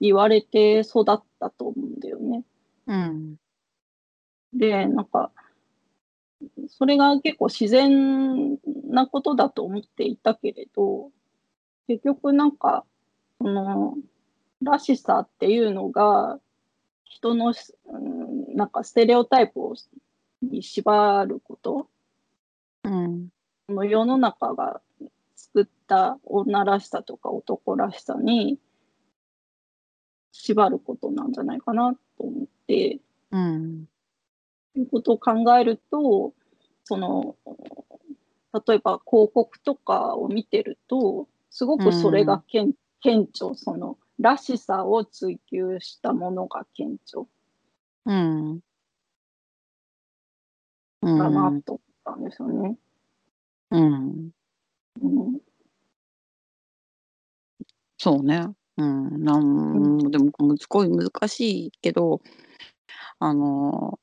[0.00, 2.44] 言われて育ったと思うんだよね。
[2.86, 3.36] うん。
[4.52, 5.30] で、なんか、
[6.68, 11.10] それが結構自然なことだと思っていたけれど、
[11.88, 12.84] 結局なんか、
[13.40, 13.94] その、
[14.62, 16.38] らしさっていうのが、
[17.04, 17.52] 人の、
[17.86, 19.74] うん、なんかステレオタイプを
[20.42, 21.88] に縛ること、
[22.84, 23.28] うん。
[23.66, 24.80] この世の中が
[25.88, 28.58] た女らしさとか男らしさに
[30.32, 33.00] 縛ることなんじゃないかなと思って、
[33.32, 33.86] うん。
[34.74, 36.32] ということを考えると、
[36.84, 37.36] その、
[38.66, 47.24] 例えば広告とかを見てると、すごくそれがけん顕著、その、らしさを追求したものが顕著
[48.06, 48.52] うん。
[48.54, 48.60] う
[51.02, 52.78] だなんと思ったんですよね。
[53.70, 54.30] うん。
[55.00, 55.40] うん、
[57.98, 58.48] そうね。
[58.76, 59.24] うん。
[59.24, 62.22] なんでも、すごい難しいけど、
[63.18, 63.98] あの、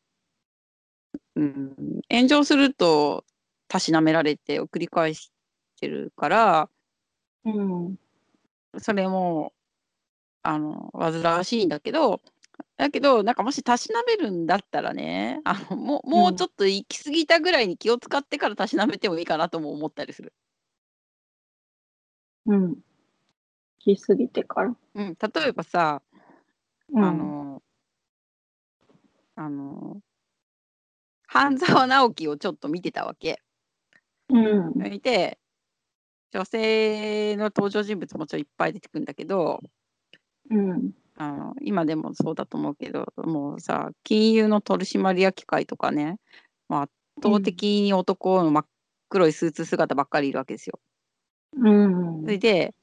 [1.36, 3.26] うん、炎上すると、
[3.68, 5.32] たしなめられてを繰り返し
[5.80, 6.70] てるから、
[7.46, 7.98] うん、
[8.80, 9.54] それも、
[10.44, 12.22] あの、煩わしいんだけど、
[12.78, 20.34] だけど、なんかもしたしなめるんだったらね、あの、もうもうちょっと行き過ぎたぐらいに気を使ってからたしなめてもいいかなとも思ったりする。
[22.46, 22.76] うん。
[23.86, 24.76] 来すぎてから。
[24.96, 26.02] うん、例えばさ、
[26.92, 27.62] うん、あの、
[29.36, 30.02] あの、
[31.28, 33.42] 半沢直樹をちょっと見てたわけ。
[34.30, 35.38] うん、見て、
[36.32, 39.62] 女性の登場人物もちろんいっぱい出てくるんだけど、
[40.50, 46.18] うん、あの今でもそうだと思うけど、もうさ、金融の取締役会とかね、
[46.68, 46.92] まあ、圧
[47.24, 48.66] 倒的に男の真っ
[49.10, 50.80] 黒いスーツ姿ばっかりいるわけですよ。
[51.58, 52.22] うん。
[52.24, 52.74] それで、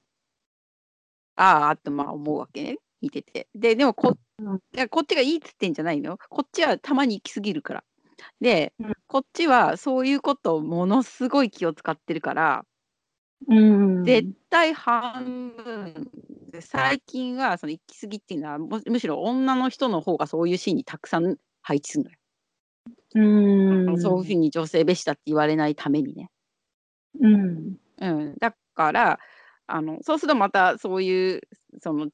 [1.42, 3.48] ああってまあ思うわけね、見てて。
[3.54, 4.16] で、でもこ、
[4.90, 7.84] こっちがいいっつってんじゃないのこっちはたまに行き過ぎるから。
[8.40, 12.64] で、うんこっちはそういうことをものすごい気を使ってるから、
[13.48, 14.04] うん。
[14.04, 16.10] 絶対半分
[16.50, 22.16] で最近はその行き過ぎっていうのはむむしろ女の人の方がそういうシーンにたくさん配置するのよ。
[23.14, 24.00] うん。
[24.00, 26.30] そういうふうに女性蔑視だって言われないためにね。
[27.20, 27.76] うん。
[28.00, 29.18] うん、だから
[29.66, 31.40] あのそうするとまたそういう
[31.80, 32.08] その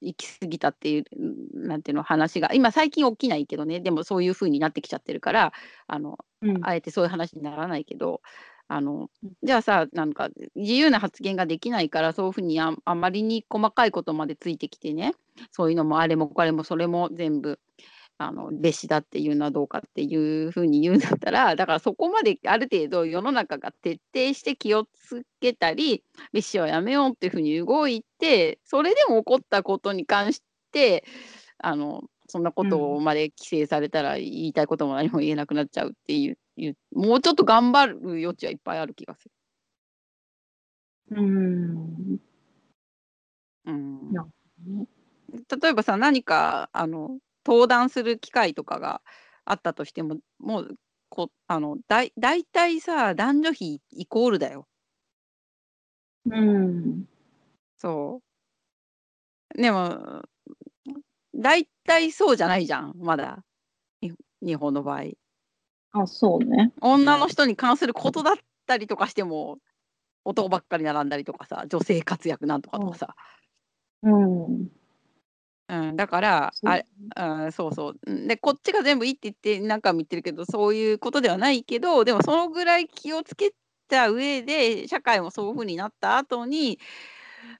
[0.00, 5.52] 行き過ぎたっていううんなんていうの話が今最近起きないけどねでもそういう風になってきちゃってるから
[5.86, 6.58] あのうん。
[6.62, 8.20] あえてそういう話にならないけど
[8.68, 15.14] あのうんじゃあさなんか自由な発言ができないからそういうふうにああまりに細かいことまでついてきてね
[15.50, 17.58] そういうのもあれもこれもそれも全部
[18.18, 31.04] あの弟子だっていうのはどうかっていうふうに言うんだったらだからそこまである程度世の中が徹底して気をつけたり弟子をやめようっていうふうに動いてそれでも起こったことに関して
[31.58, 39.30] あのそんなことまで規制されたら言いたいことも何も言えなくなっちゃうっていういうもうちょっと頑張る余地はいっぱいある気がする。
[41.10, 42.20] うん。
[43.66, 44.12] うん
[45.60, 49.02] 例えばさ何かあの登壇する機会とかが
[49.44, 50.74] あったとしてももう
[51.08, 54.66] こあのだい大体さ男女比イコールだよ。
[56.26, 57.04] うん。
[57.76, 58.20] そ
[59.56, 59.60] う。
[59.60, 60.22] でも
[61.34, 63.44] 大体そうじゃないじゃんまだ
[64.00, 65.02] に日本の場合。
[65.92, 66.72] あ、そうね。
[66.80, 68.34] 女の人に関することだっ
[68.66, 69.58] たりとかしても
[70.24, 73.14] 男ばっかり並んだりとかさ女性活躍なんとかとかさ、
[74.02, 74.44] うん。
[74.44, 74.68] うん、
[75.96, 76.84] だからそう
[77.16, 83.52] ああそうそううんでこっちが全部いいって言って何回も言ってるけどそういうことではないけどでもそのぐらい気をつけ
[83.88, 86.78] た上で社会もそういうふうになった後に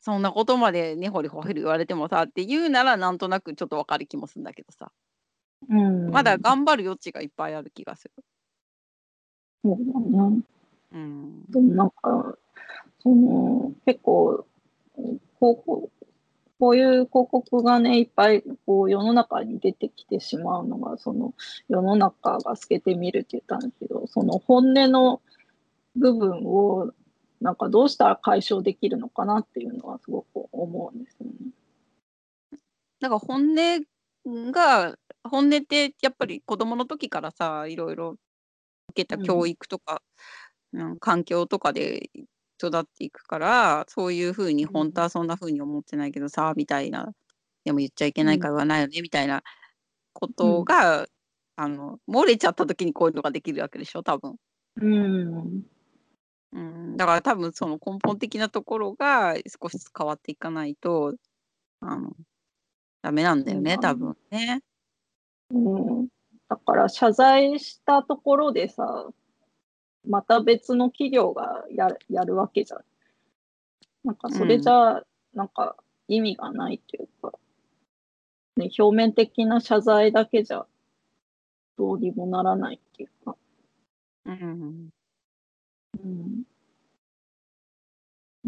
[0.01, 4.90] そんなことまで根掘り葉掘り言われてもさって言うならなんとなくちょっとわかる気もするんだけどさ
[5.69, 6.11] うん。
[6.11, 8.25] まだ頑張る余地がいっぱいある気がする。
[9.62, 10.40] そうだね。
[10.93, 12.37] うんでもなんか、
[13.03, 14.47] その、結構、
[15.40, 15.93] こう
[16.61, 21.35] こういう広告がね、いっぱいこう世の中に出てきてしまうのが、その
[21.69, 25.21] 世の中が透けて見るって言ったんだけど、その本音の
[25.97, 26.93] 部分を、
[27.40, 31.51] なんかどうしたら解消できるのかなっていうのはすごく思うんですよね。
[33.01, 38.17] だから本音が本音ってやっぱり子供の時からさいろいろ
[38.90, 40.03] 受けたうん教育とか、
[40.73, 42.11] うん環境とかで
[42.66, 47.12] 育っていくからそういうふうにうん本当はそんなふうに思ってないけどさみたいな
[47.64, 49.42] でも言っちゃいけないから言わないよねみたいな
[50.12, 51.07] ことが、
[51.57, 54.37] あの漏れちゃった時にこういうのができるわけでしょ多分。
[54.81, 55.62] うん。
[56.53, 61.14] うん、だから多分その根本的なところが少しずつ変わっていかないと
[61.81, 62.12] あの
[63.03, 64.61] ダメなんだよね、うん多分ね。
[65.50, 66.09] うん、
[66.48, 69.09] だから謝罪したところでさ、
[70.07, 72.85] また別の企業がやるやるわけじゃん。
[74.05, 75.03] なんかそれじゃ、
[75.35, 75.77] なんか
[76.09, 77.33] 意味がないっていうか、
[78.57, 80.67] ね、表面的な謝罪だけじゃ
[81.77, 83.37] どうにもならないっていうか。
[84.27, 84.90] うん、うん。
[86.05, 86.45] うん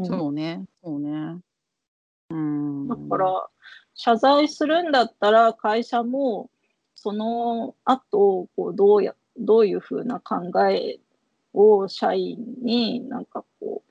[0.05, 1.40] そうね、そうね。
[2.29, 2.88] うん。
[2.88, 3.47] だから、
[3.95, 6.51] 謝罪するんだったら、会社も、
[6.95, 10.99] その後、こうどうや、どういうふうな考え
[11.57, 13.83] を社員になんかこ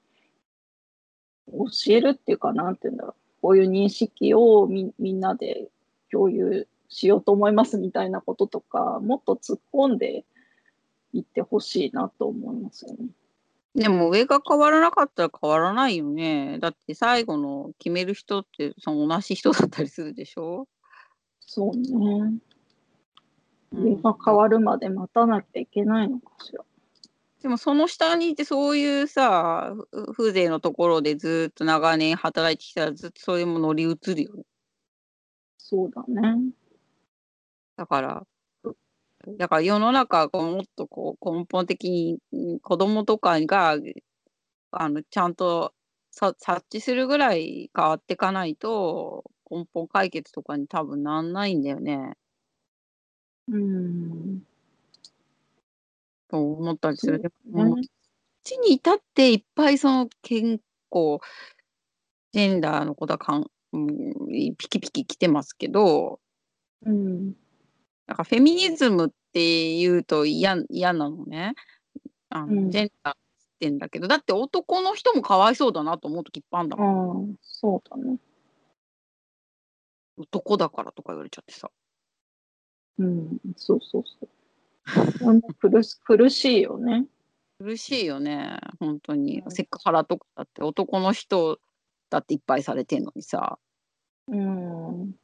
[1.48, 3.16] う、教えるっていうか、なんていうんだろう。
[3.42, 5.70] こういう認識をみみんなで
[6.12, 10.26] 共有しようと思いますみたいなこととか、もっと突っ込んで
[11.14, 13.10] いってほしいなと思いますよね。
[13.76, 16.60] でも上が変わらなかったら変わらないよね。
[16.60, 20.68] だって最後の決める人ってその同じ人だったりするでしょ？
[21.42, 21.82] そうね。
[21.92, 22.40] うん
[23.74, 26.64] 上が変わるまで待たなきゃいけないのかしら。
[27.46, 34.44] でもその下にいてそういうさ、ふ風情のところでずっと長年働いてきたらずっとそれも乗り移るよね。
[35.60, 36.40] そうだね。
[37.78, 38.24] だから、
[39.38, 43.78] だから世の中がもっとこう根本的にうん子供とかが
[44.72, 45.76] あのちゃんと
[46.10, 52.14] さ察知するぐらい変わっていかないと根本解決とかに多分なんないんだよね。
[53.48, 54.55] うん。
[56.38, 57.22] と思ったりする。
[57.24, 57.84] そうねもうこっ
[58.44, 60.60] ちに至っていっぱいその健
[60.92, 61.20] 康
[62.32, 66.20] ジェンダーのことはかん、うん、ピキピキ来てますけど
[66.86, 67.34] うん。
[68.08, 71.56] なんかフェミニズムってって言うと嫌嫌なのね。
[72.30, 73.18] あの、うんジェンダーっ
[73.60, 78.18] てんだけど、だって男の人もかわいそうだなと思う時いっぱいあんだもん、そうだね。
[80.18, 81.70] 男だからとか言われちゃってさ。
[82.98, 84.30] うん、そうそうそう。
[85.60, 87.06] 苦し苦しいよね。
[87.60, 89.48] 苦しいよね、本当にう。
[89.48, 91.60] んセクハラとかだって男の人
[92.10, 93.58] だっていっぱいされてんのにさ、
[94.28, 95.16] うん。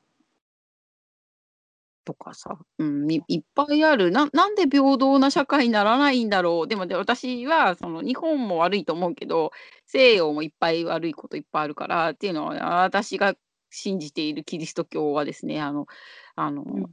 [2.04, 4.12] とかさ、うん、いいっぱいある。
[4.12, 6.68] ななんで平等な社会にならないんだろう。
[6.68, 9.52] でもで私はその日本も悪いと思うけど、
[9.86, 13.36] 西洋もいっぱい悪いこといっぱいあるからっていうのは、私が
[13.70, 15.88] 信じているキリスト教はですね、あの
[16.36, 16.86] あの、うん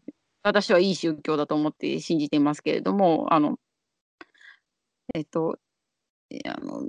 [0.43, 3.59] 私はいい宗教だと思って信じていますけれども、あの、
[5.15, 5.59] えっと、
[6.31, 6.83] えあの、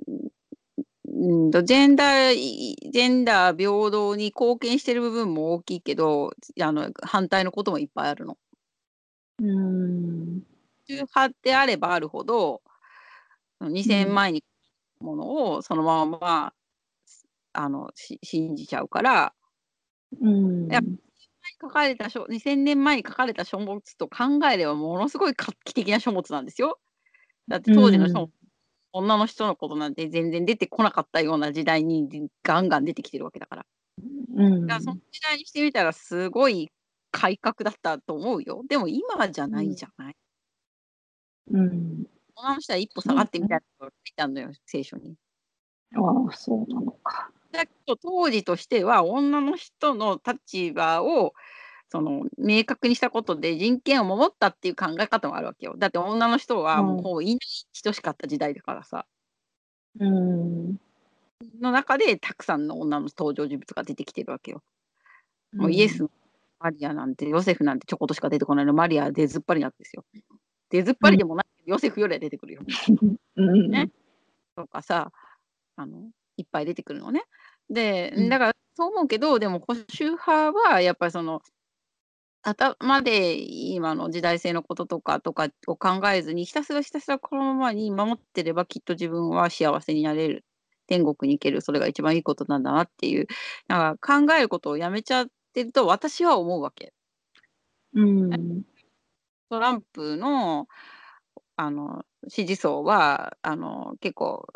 [1.12, 6.32] うんとジェンダー、ジェンダー平等に貢献してる部分も大きいけど、
[6.62, 8.38] あの反対のこともいっぱいあるの。
[9.42, 10.44] うん。
[10.88, 12.62] 宗派であればあるほど、
[13.62, 14.44] 2000前に
[15.00, 16.54] ものをそのまま、
[17.54, 19.34] あのし信じちゃうから、
[20.22, 20.68] うん。
[20.68, 20.84] やっ
[21.62, 26.80] 書かれた書2000年前に書かれた書物と考えればものすごい画期的な書物なんですよ。
[27.48, 28.32] だって当時の書物、うん
[28.92, 33.66] 女の人のことなんて全然出てこなかったような時代にガンガン出てきてるわけだから。
[34.36, 36.72] うんだからその時代にしてみたらすごい
[37.12, 38.64] 改革だったと思うよ。
[38.68, 40.16] でも今じゃないじゃない？
[41.52, 42.08] うん。
[42.36, 45.16] 女の人は一歩下がってみたいなことが書いてあるのよ、聖書に。
[45.96, 47.32] ああ、そうなのか。
[47.52, 51.34] だけど当時としては女の人の立場を
[51.92, 55.76] その明確にしたことで人権を守ったっていう考え方もあるわけよ。
[55.78, 57.40] だって女の人はもういない
[57.84, 59.06] 等しかった時代だからさ。
[60.00, 60.80] うん。
[61.60, 64.62] の中でたくさんの女の登場人物が出てきてるわけよ。
[65.54, 66.12] もうイエスの
[66.60, 70.06] マリアなんてヨセフなんてちょこっとしか出てこないのマリアは出ずっぱりなんですよ。
[70.70, 72.62] 出ずっぱりでもないけど、ヨセフよりは出てくるよ。
[73.38, 73.72] うん。
[73.72, 73.90] ね
[74.56, 75.12] とかさ
[75.76, 77.24] あのいっぱい出てくるのね。
[77.70, 81.42] でうんだからそう思うけどでも保守派はやっぱりその
[82.42, 90.46] 頭で今の時代性のこととかとかを考えずにひたすらひたすらこのままに守ってればきっと自分は幸せになれる
[90.88, 93.28] 天国に行けるそれが一番いいことなんだなっていう
[93.68, 96.94] なんか考えることをやめちゃってると私は思うわけ。
[97.94, 98.64] うん。
[99.50, 100.68] トランプの
[101.56, 104.48] あの支持層はあの結構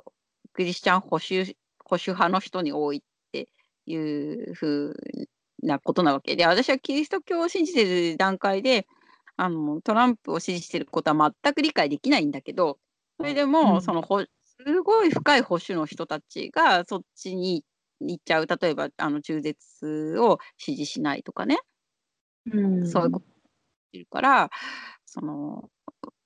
[0.53, 3.49] クリスチャン保守保守派の人に多いって
[3.85, 4.95] いうふ
[5.61, 8.87] うなことなわけで私はキリスト教を信じてる段階で
[9.35, 12.77] あのトランプを支持してることは全く理解できないんだけど
[13.17, 17.65] それでも、うんそのほすごい深い保守の人たちがそっちに
[17.99, 21.57] 行っちゃう例えばあの中絶を支持しないとかね
[22.51, 22.87] うん。
[22.87, 23.25] そういうこと
[23.93, 24.49] いるから、
[25.05, 25.69] その、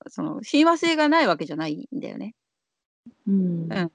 [0.08, 2.34] その親和性がないわけじゃないんだよね。
[3.26, 3.72] うん。
[3.72, 3.90] うん。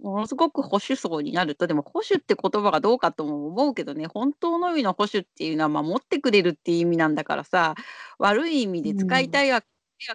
[0.00, 7.74] ものすごく保守層になると、でも保守って言葉がどうかとも思うけどね、本当の意味の保守っていうのは守ってくれるっていう意味なんだからさ、
[8.18, 9.62] 悪い意味で使いたいわ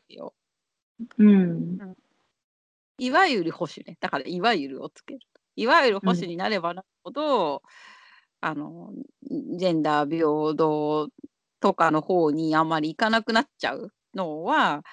[0.08, 0.34] けよ。
[1.80, 1.96] うん。
[2.98, 3.98] いわゆる保守ね。
[4.00, 5.20] だから、いわゆるをつける。
[5.56, 7.62] いわゆる保守になればなるほど、
[8.42, 8.92] あの、
[9.58, 11.10] ジェンダー平等
[11.62, 14.84] とかの方にあんまりいかなくなっちゃうのは、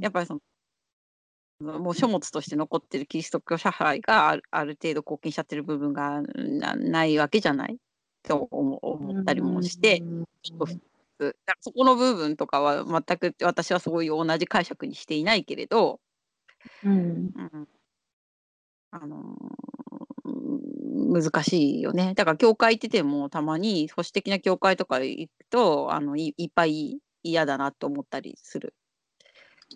[0.00, 0.40] やっぱりその、
[1.62, 7.78] もう書物として残ってるキリスト教社会があるある程度貢献しちゃってる部分がなないわけじゃない？
[8.22, 10.02] と思思ったりもして、
[11.60, 16.00] そこの部分とかは全く私はそういう同じ解釈にしていないけれど、
[16.84, 16.92] うん。
[16.92, 17.68] うん
[18.90, 20.32] あのー
[21.12, 22.14] 難しいよね。
[22.14, 28.74] だから教会行っててもたまに保守的な教会とか行くとあのいいっぱい嫌だなと思ったりする。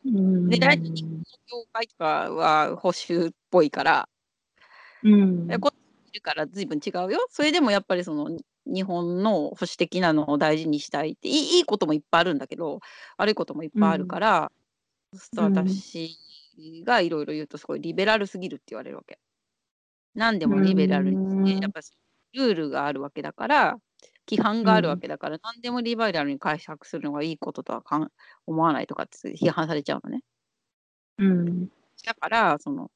[0.04, 0.48] うん。
[0.48, 4.08] で大体日本の教会とかは保守っぽいから、
[5.02, 5.48] うん。
[5.60, 5.76] こっ
[6.12, 7.26] ちから随分違うよ。
[7.30, 8.36] それでもやっぱりその
[8.66, 12.80] 日本の保守的なのを大事にしたいっていいいいこともいっぱいあるんだけど
[13.16, 14.52] 悪いこともいっぱいあるから、
[15.12, 16.18] そうん私
[16.84, 19.18] がいろいろ言うとすごいリベラルすぎるって言われるわけ。
[20.14, 21.80] 何でもリベラルにして、うんやっぱ
[22.32, 23.76] ルールがあるわけだから
[24.28, 28.10] 規範があるわけだから、何でもリベラルに解釈するのがいいこととはかん
[28.46, 30.22] 思わないとかって批判されちゃうのね。
[31.18, 31.68] うん。
[32.04, 32.90] だから、その、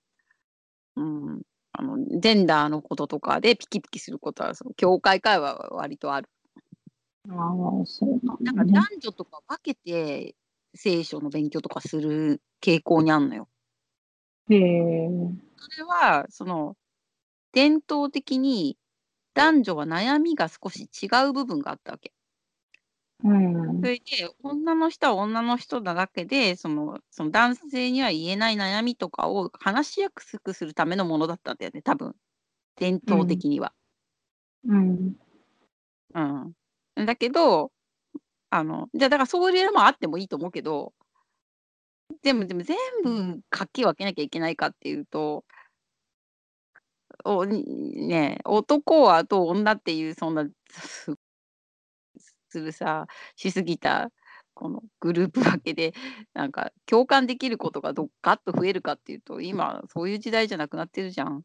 [0.97, 6.29] うん、あの、ジェンダーのこととかでピキピキすることは、その、教会会話は割とある。
[7.29, 8.65] ああ、そうななんか。
[8.65, 10.35] 男女とか分けて
[10.75, 13.49] 聖書の勉強とかする傾向にあんのよ。
[14.49, 15.09] へえ。
[15.57, 16.77] それは、その、
[17.53, 18.79] 伝統的に
[19.35, 22.13] 男女は悩みが少し違う部分があったわけ。
[23.23, 23.33] う
[23.83, 23.87] んそ。
[23.87, 24.03] れで、
[24.43, 32.15] 女の人は女の人なだけで、そのその男性には言えない悩みとかを話しやすくするためのものだったんだよね、多分。
[32.77, 33.75] 伝統的には。
[34.65, 35.17] うん。
[36.15, 36.21] う
[37.03, 37.07] ん。
[37.07, 37.73] だけど、
[38.51, 40.95] あの、じゃ、だからそういうのもあってもいいと思うけど
[42.23, 45.45] でもでも全部かき分けなきゃいけないかっていうと
[47.25, 50.47] おね、男はと女っていうそんな、
[52.51, 53.07] するさ
[53.37, 54.11] しすぎた
[54.55, 55.95] このグループ分けで、
[56.35, 61.43] なんか共感できることがどガッと増えるかっていうと、今そういう時代じゃなくなってるじゃん。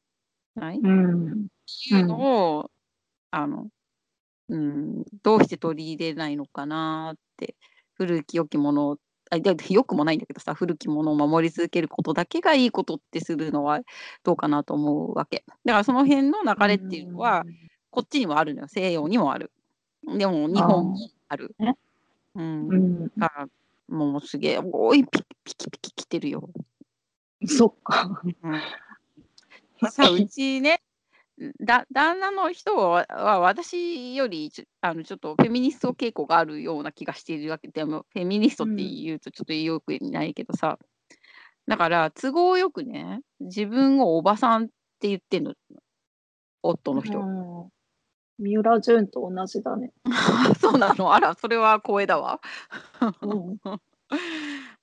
[0.56, 0.80] ない？
[0.80, 1.32] うん。
[1.32, 1.36] っ
[1.90, 2.72] ていうのを、
[3.32, 3.68] あの、
[4.50, 7.56] うん、どうして取り入れないのかなって。
[7.98, 8.98] 古き良きもの
[9.32, 13.82] あ、だ良くもないんだけどさ、古きものを守り続けることだけがいいことってするのは
[14.24, 15.44] どうかなと思うわけ。
[15.66, 17.44] だからその辺の流れっていうのは、
[17.90, 18.68] こっちにもあるのよ。
[18.68, 19.52] 西洋にもある。
[20.06, 20.98] でも日本も
[21.28, 21.56] ある。
[21.58, 21.76] ね
[22.36, 22.68] うん。
[22.68, 23.12] うん。
[23.18, 23.48] だから、
[23.88, 26.50] もうすげえ、おい、ピピキピキ来てるよ。
[27.48, 28.22] そっか。
[28.44, 29.90] うん。
[29.90, 30.82] さ、うちね、
[31.62, 38.78] だ旦那の人はは私より、ちょあの、ちょっとフェミニスト傾向があるような気がしているわけでも、フェミニストってうん。
[38.78, 40.80] 言うとちょっとよくないけどさ。
[41.68, 44.68] だから都合よくね、自分をおばさんっ
[45.00, 45.54] て言ってんの。
[46.64, 47.20] 夫の人。
[47.20, 47.70] うん。
[48.38, 49.92] 三浦淳と同じだね。
[50.60, 51.12] そうなの？
[51.14, 52.40] あら、それは光栄だわ。
[53.22, 53.60] うん。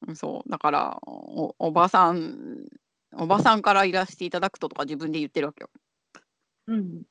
[0.08, 2.66] うん、そう、だから、おおばさん
[3.14, 5.70] おばさんからいらしていただくととか自分で言ってるわけよ。
[6.66, 7.02] うん。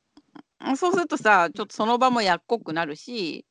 [0.59, 3.45] うん、そうするとさ、ちょっとその場もやっこくなるし、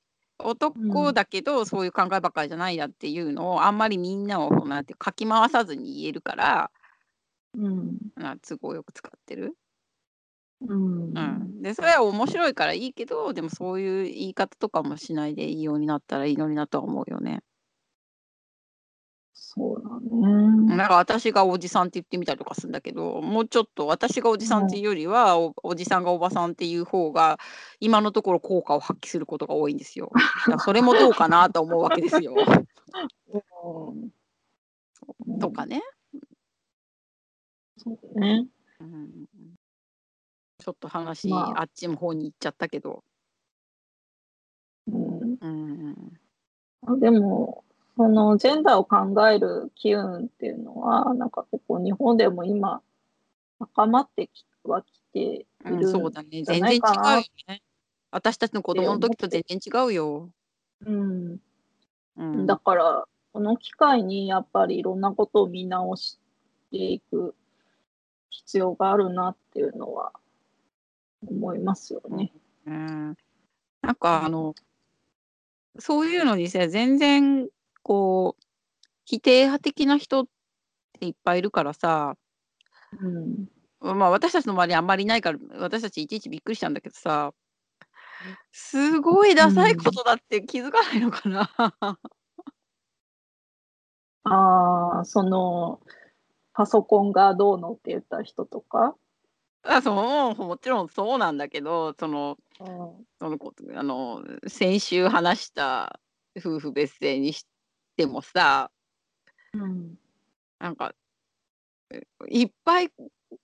[0.74, 1.00] うん。
[1.02, 6.70] 男だけどそういう考えばっかりじゃないやっていうのをあんまりみんなをなんてかき回さずに言えるから
[7.54, 8.10] うん。
[8.16, 9.56] な都合よく使ってる？
[10.60, 10.74] う。
[11.14, 11.62] うんん。
[11.62, 17.40] で、それは面白いからいいけど、でもそういう言い方とかもしないでいいようになったらいいのになとは思うよね。
[19.52, 20.76] そうだうん、ね。
[20.76, 27.36] なんか私がおじさんって言ってみたりとかするんだけど、もうちょっと私がおじさんっていうよりは、おおじさんがおばさんっていう方が、
[27.80, 30.12] 今のところ効果を発揮することが多いんですよ。
[30.64, 32.36] それもどうかなと思うわけですよ。
[33.32, 34.12] うん。
[35.36, 35.68] うとかん。
[35.68, 35.82] ね。
[37.76, 38.46] そうね。
[38.78, 39.10] うん。
[40.58, 41.62] ちょっと話まあ。
[41.62, 43.02] あっちの方に行っちゃったけど。
[44.86, 45.38] うん。
[45.40, 46.20] うん。
[46.86, 47.64] あ、でも、
[48.00, 52.80] そのジェンダーを考える機運っていうのは、なんか結構日本でも今、
[53.58, 56.40] 高まってきはきていうん、そうるだね。
[56.40, 57.62] んじゃない全然違うよね。
[58.10, 58.98] 私たちの子て供の。
[58.98, 60.30] 時と全然違うよ。
[60.86, 61.38] うん。
[62.16, 62.58] うだん。
[62.58, 66.18] から、この機会にやっぱりいろんなことを見直し
[66.70, 67.34] ていく
[68.30, 70.12] 必要があるなっていうのは
[71.26, 72.16] 思いますようん。
[72.16, 72.32] ね。
[72.66, 73.16] うん。
[73.82, 73.94] なん。
[73.94, 74.54] かあの
[75.78, 77.48] そういうのにさ、全然
[77.82, 78.44] こう、
[79.04, 80.26] 否定派的な人っ
[81.00, 82.16] ていっぱいいるからさ。
[83.00, 83.48] うん。
[83.80, 87.32] うん、まあ、私たちの周りあんまりいないから、私たちいちいちびっくりしたんだけどさ。
[88.52, 89.92] すごいうダサいこん。
[89.92, 91.50] とだって気づかないのかな。
[94.24, 95.80] ああ、その、
[96.52, 98.94] パソコンがどうのって言った人とか？
[99.62, 103.06] あ、そう、もちろんそうなんだけど、そのうん。
[103.20, 106.00] そのこあの、先週話した
[106.38, 107.46] 夫婦別姓にし
[108.00, 108.70] てもさ
[109.52, 109.98] うん。
[110.58, 110.94] なんか、
[111.90, 112.92] え、いっぱい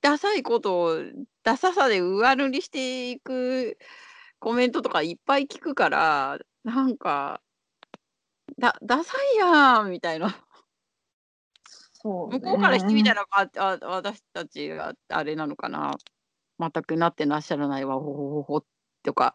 [0.00, 0.98] ダサいことを
[1.42, 3.78] ダサさで上塗りしていく
[4.38, 7.40] コメントとかいっぱい聞くから、なんか
[8.58, 10.36] だダサいやんみたいな。
[11.92, 13.14] そう向こうからしてみたね。
[13.14, 13.48] ら、あ
[13.82, 15.96] あ私たちがあれなのかな、
[16.60, 18.64] 全くなってらっしゃらないわ、ほほほほ
[19.02, 19.34] とか、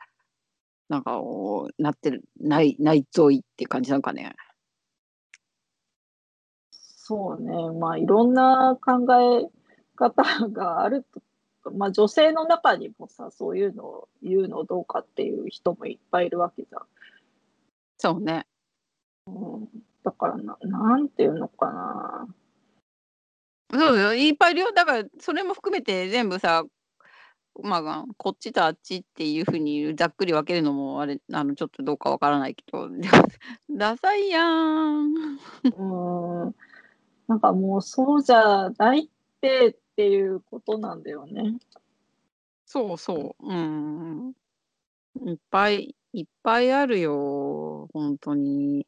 [0.90, 4.36] なんか、おなってるないないぞいって感じなのかね。
[7.12, 9.50] そうね、まあ、いろんな考え
[9.98, 11.22] 方があると
[11.74, 16.82] ま、女性の中にもさ、そういうのを言うのどうかっていう人もいっぱいいるわけじゃん。
[17.98, 18.48] そうね。
[19.28, 19.68] うん、
[20.06, 22.28] だからななんていうのかな。
[23.74, 24.72] そうよ、いっぱいいるよ。
[24.72, 26.64] だからそれも含めて全部さ、
[27.62, 32.90] まあ、こっちとあっちっていう風にざっくり分けるのもあれ、あの、ちょっとどうかわからないけど、
[33.70, 35.14] ダサいやん。
[35.14, 36.56] うーん、
[37.28, 39.10] なんかもうそうじゃないっ
[39.40, 41.58] てっていうことなんだよね。
[42.66, 43.48] そうそう。
[43.48, 44.34] うん。
[45.26, 48.86] いっぱいいっぱいあるよ、ほんとに。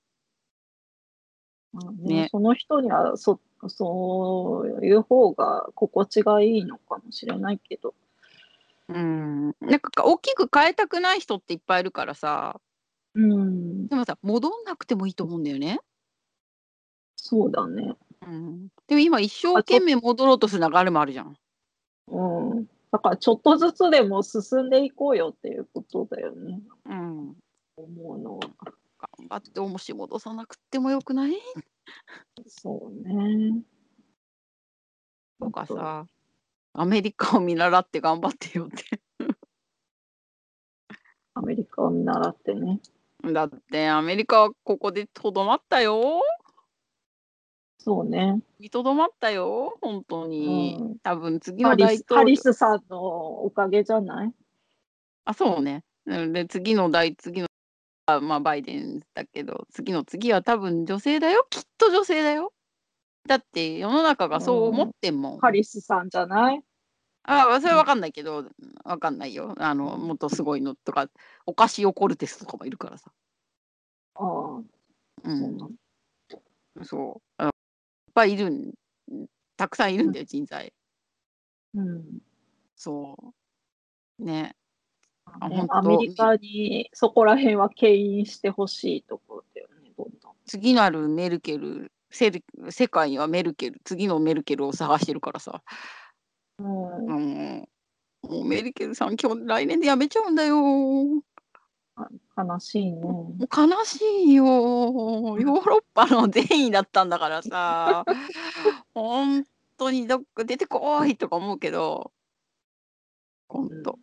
[1.72, 2.28] まあね、ね。
[2.32, 7.94] その人には、そそういう方が心地がいいのかもしれないけど。
[8.90, 12.60] うん、なんか、か大きく変えたくない人っていっぱいいるからさ。
[13.16, 13.86] うん。
[13.86, 13.88] ん。
[13.88, 15.80] でもさ、戻んなくてもいいと思うんだよね。
[17.16, 17.96] そうだね。
[18.28, 18.68] うん。
[18.88, 21.38] でも今一生懸命戻ろうとする流れもあるじゃん。
[22.08, 22.66] うん。
[22.92, 26.62] だからちょっとずつでも進んでいこうよっていうことだよね。
[26.86, 27.36] うん。
[27.76, 28.42] 思うのは。
[29.20, 31.34] 頑張って押し戻さなくてもよくない？
[32.48, 33.62] そうね。
[35.40, 36.06] とかさ、
[36.74, 39.02] アメリカを見習って頑張ってよって。
[41.34, 42.80] アメリカを見習ってね。
[43.24, 46.22] だってアメリカはここでとどまったよ。
[47.84, 48.40] そうね。
[48.60, 49.78] 見とどまったよ。
[49.82, 50.78] 本当に。
[50.80, 52.38] うん多分次ハの大リスハ統領リ。
[52.38, 52.98] スさんの
[53.44, 54.34] おかげじゃない？
[55.26, 55.84] あ、そうね。
[56.06, 57.48] うんで、次の大、次の、
[58.06, 61.46] あまあ、バイデンだけど、次の次は多分女性だよ。
[61.50, 62.54] きっと女性だよ。
[63.28, 65.40] だって世の中がそう思ってんもん。
[65.40, 66.64] ハリスさんじゃない？
[67.24, 68.46] あ、それはわかんないけど、
[68.84, 69.56] わかんないよ。
[69.58, 71.10] あの、もっとすごいのとか、
[71.46, 73.12] オカシオコルテスとかもいるからさ。
[74.16, 75.50] ああ、うそう
[76.82, 77.44] んそう。
[78.14, 78.74] っぱいいるん、
[79.58, 80.72] たくさんいるんだよ、人材。
[81.74, 82.20] うん。
[82.76, 83.18] そ
[84.20, 84.24] う。
[84.24, 84.56] ね。
[85.26, 90.34] あね本当アメリカにそこら辺は牽引してほしいところだよね、どんどん。
[90.46, 95.64] 次なるメルケル、セル世界にはメルケル、次のメルケルを探してるからさ。
[96.60, 97.70] うんうん、
[98.22, 100.56] もうメルケルさん、今日来年で辞めちゃうんだよ。
[101.96, 103.02] も悲しいね。
[103.02, 104.46] う悲しいよ。
[104.46, 108.06] ヨーロッパの善意だったんだからさ。
[108.94, 109.46] 本
[109.78, 112.12] 当にどっか出てこいとか思うけど、
[113.48, 114.00] 本当。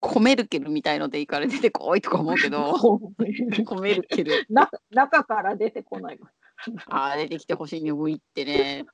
[0.00, 2.74] コメルケルみたいのでいいから出てこいとか思うけど、
[3.64, 4.46] コメルケル。
[4.50, 6.18] な中から出てこない。
[6.88, 8.84] ああ、出てきてほしいね、ウィってね。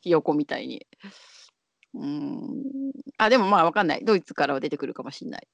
[0.00, 0.86] ひよこみたいに。
[1.94, 2.64] うん。
[3.18, 4.04] あ、でもまあわかんない。
[4.04, 5.48] ドイツからは出てくるかもしれない。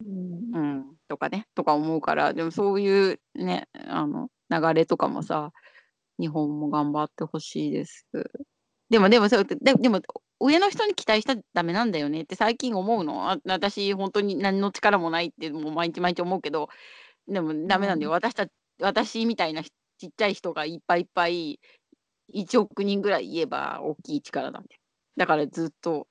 [0.00, 0.96] うんうん。
[1.08, 5.52] とかね、とか思うから、でもそういうね、あの、流れとかもさ、
[6.18, 8.06] 日本も頑張ってほしいです。
[8.90, 10.00] でも、でも、そうででも、
[10.40, 13.30] 上の人に期待したらダメなんだよねって最近思うの。
[13.30, 16.68] あ私、本当に何の力もないって、もう毎日毎日思うけど、
[17.28, 18.10] でもダメなんだよ。
[18.12, 18.46] う私た
[18.82, 21.60] 私みたいなひちっちゃい人がいっぱいいっぱい、
[22.32, 24.80] 1億人ぐらい言えば大きい力なんで。
[25.16, 26.08] だからずっと、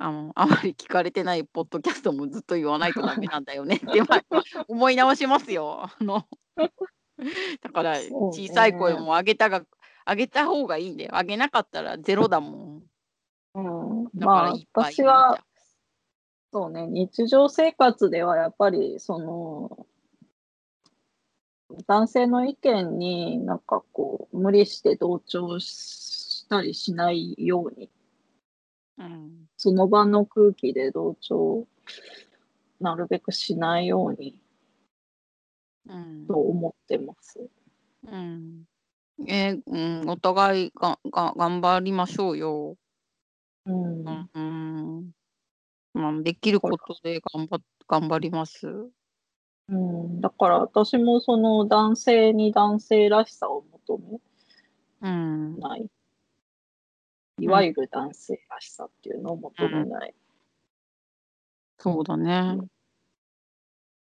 [0.00, 5.82] あの、あまり聞かれてないポッドキャストもずっと言わないとダメなんだよねって、 まあ思い直しますよ。
[5.82, 6.26] あの
[7.60, 9.62] だから小さい声も上げたが、
[10.06, 11.10] 上げた方がいいんだよ。
[11.12, 12.82] 上げなかったらゼロだもん。
[13.54, 15.38] うん、だからまあいっぱい私は
[16.52, 19.86] そうね日常生活ではやっぱりその
[21.86, 27.90] 男性の意見になんかこう無理して同調したりしないように
[29.00, 29.46] うん。
[29.56, 31.66] その場の空気で同調
[32.80, 34.38] なるべくしないように
[35.88, 37.40] うんと思ってます。
[38.06, 38.64] うん。
[39.26, 42.76] えーうん、お互いがが頑張りましょうよ。
[43.66, 44.30] うんうん。
[44.34, 45.10] うん
[45.92, 48.68] まあ、できることで頑張っ頑張ります。
[49.68, 54.20] うん、だから私もその男性に男性らしさを求め
[55.02, 55.58] うん。
[55.58, 55.86] ない。
[57.40, 60.14] いわゆる男性らしさっていうのを求めない。
[61.78, 62.58] そうだね。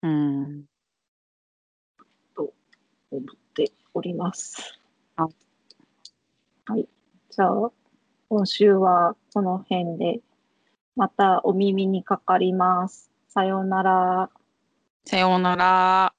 [0.03, 0.65] うん。
[3.11, 3.23] 思っ
[3.55, 4.81] ております。
[5.17, 5.29] あ
[6.67, 6.89] はい。
[7.31, 7.71] じゃあ、
[8.29, 10.21] 今週はこの辺で、
[10.97, 13.11] またお耳にかかります。
[13.29, 14.31] さようなら。
[15.05, 16.16] さようなら。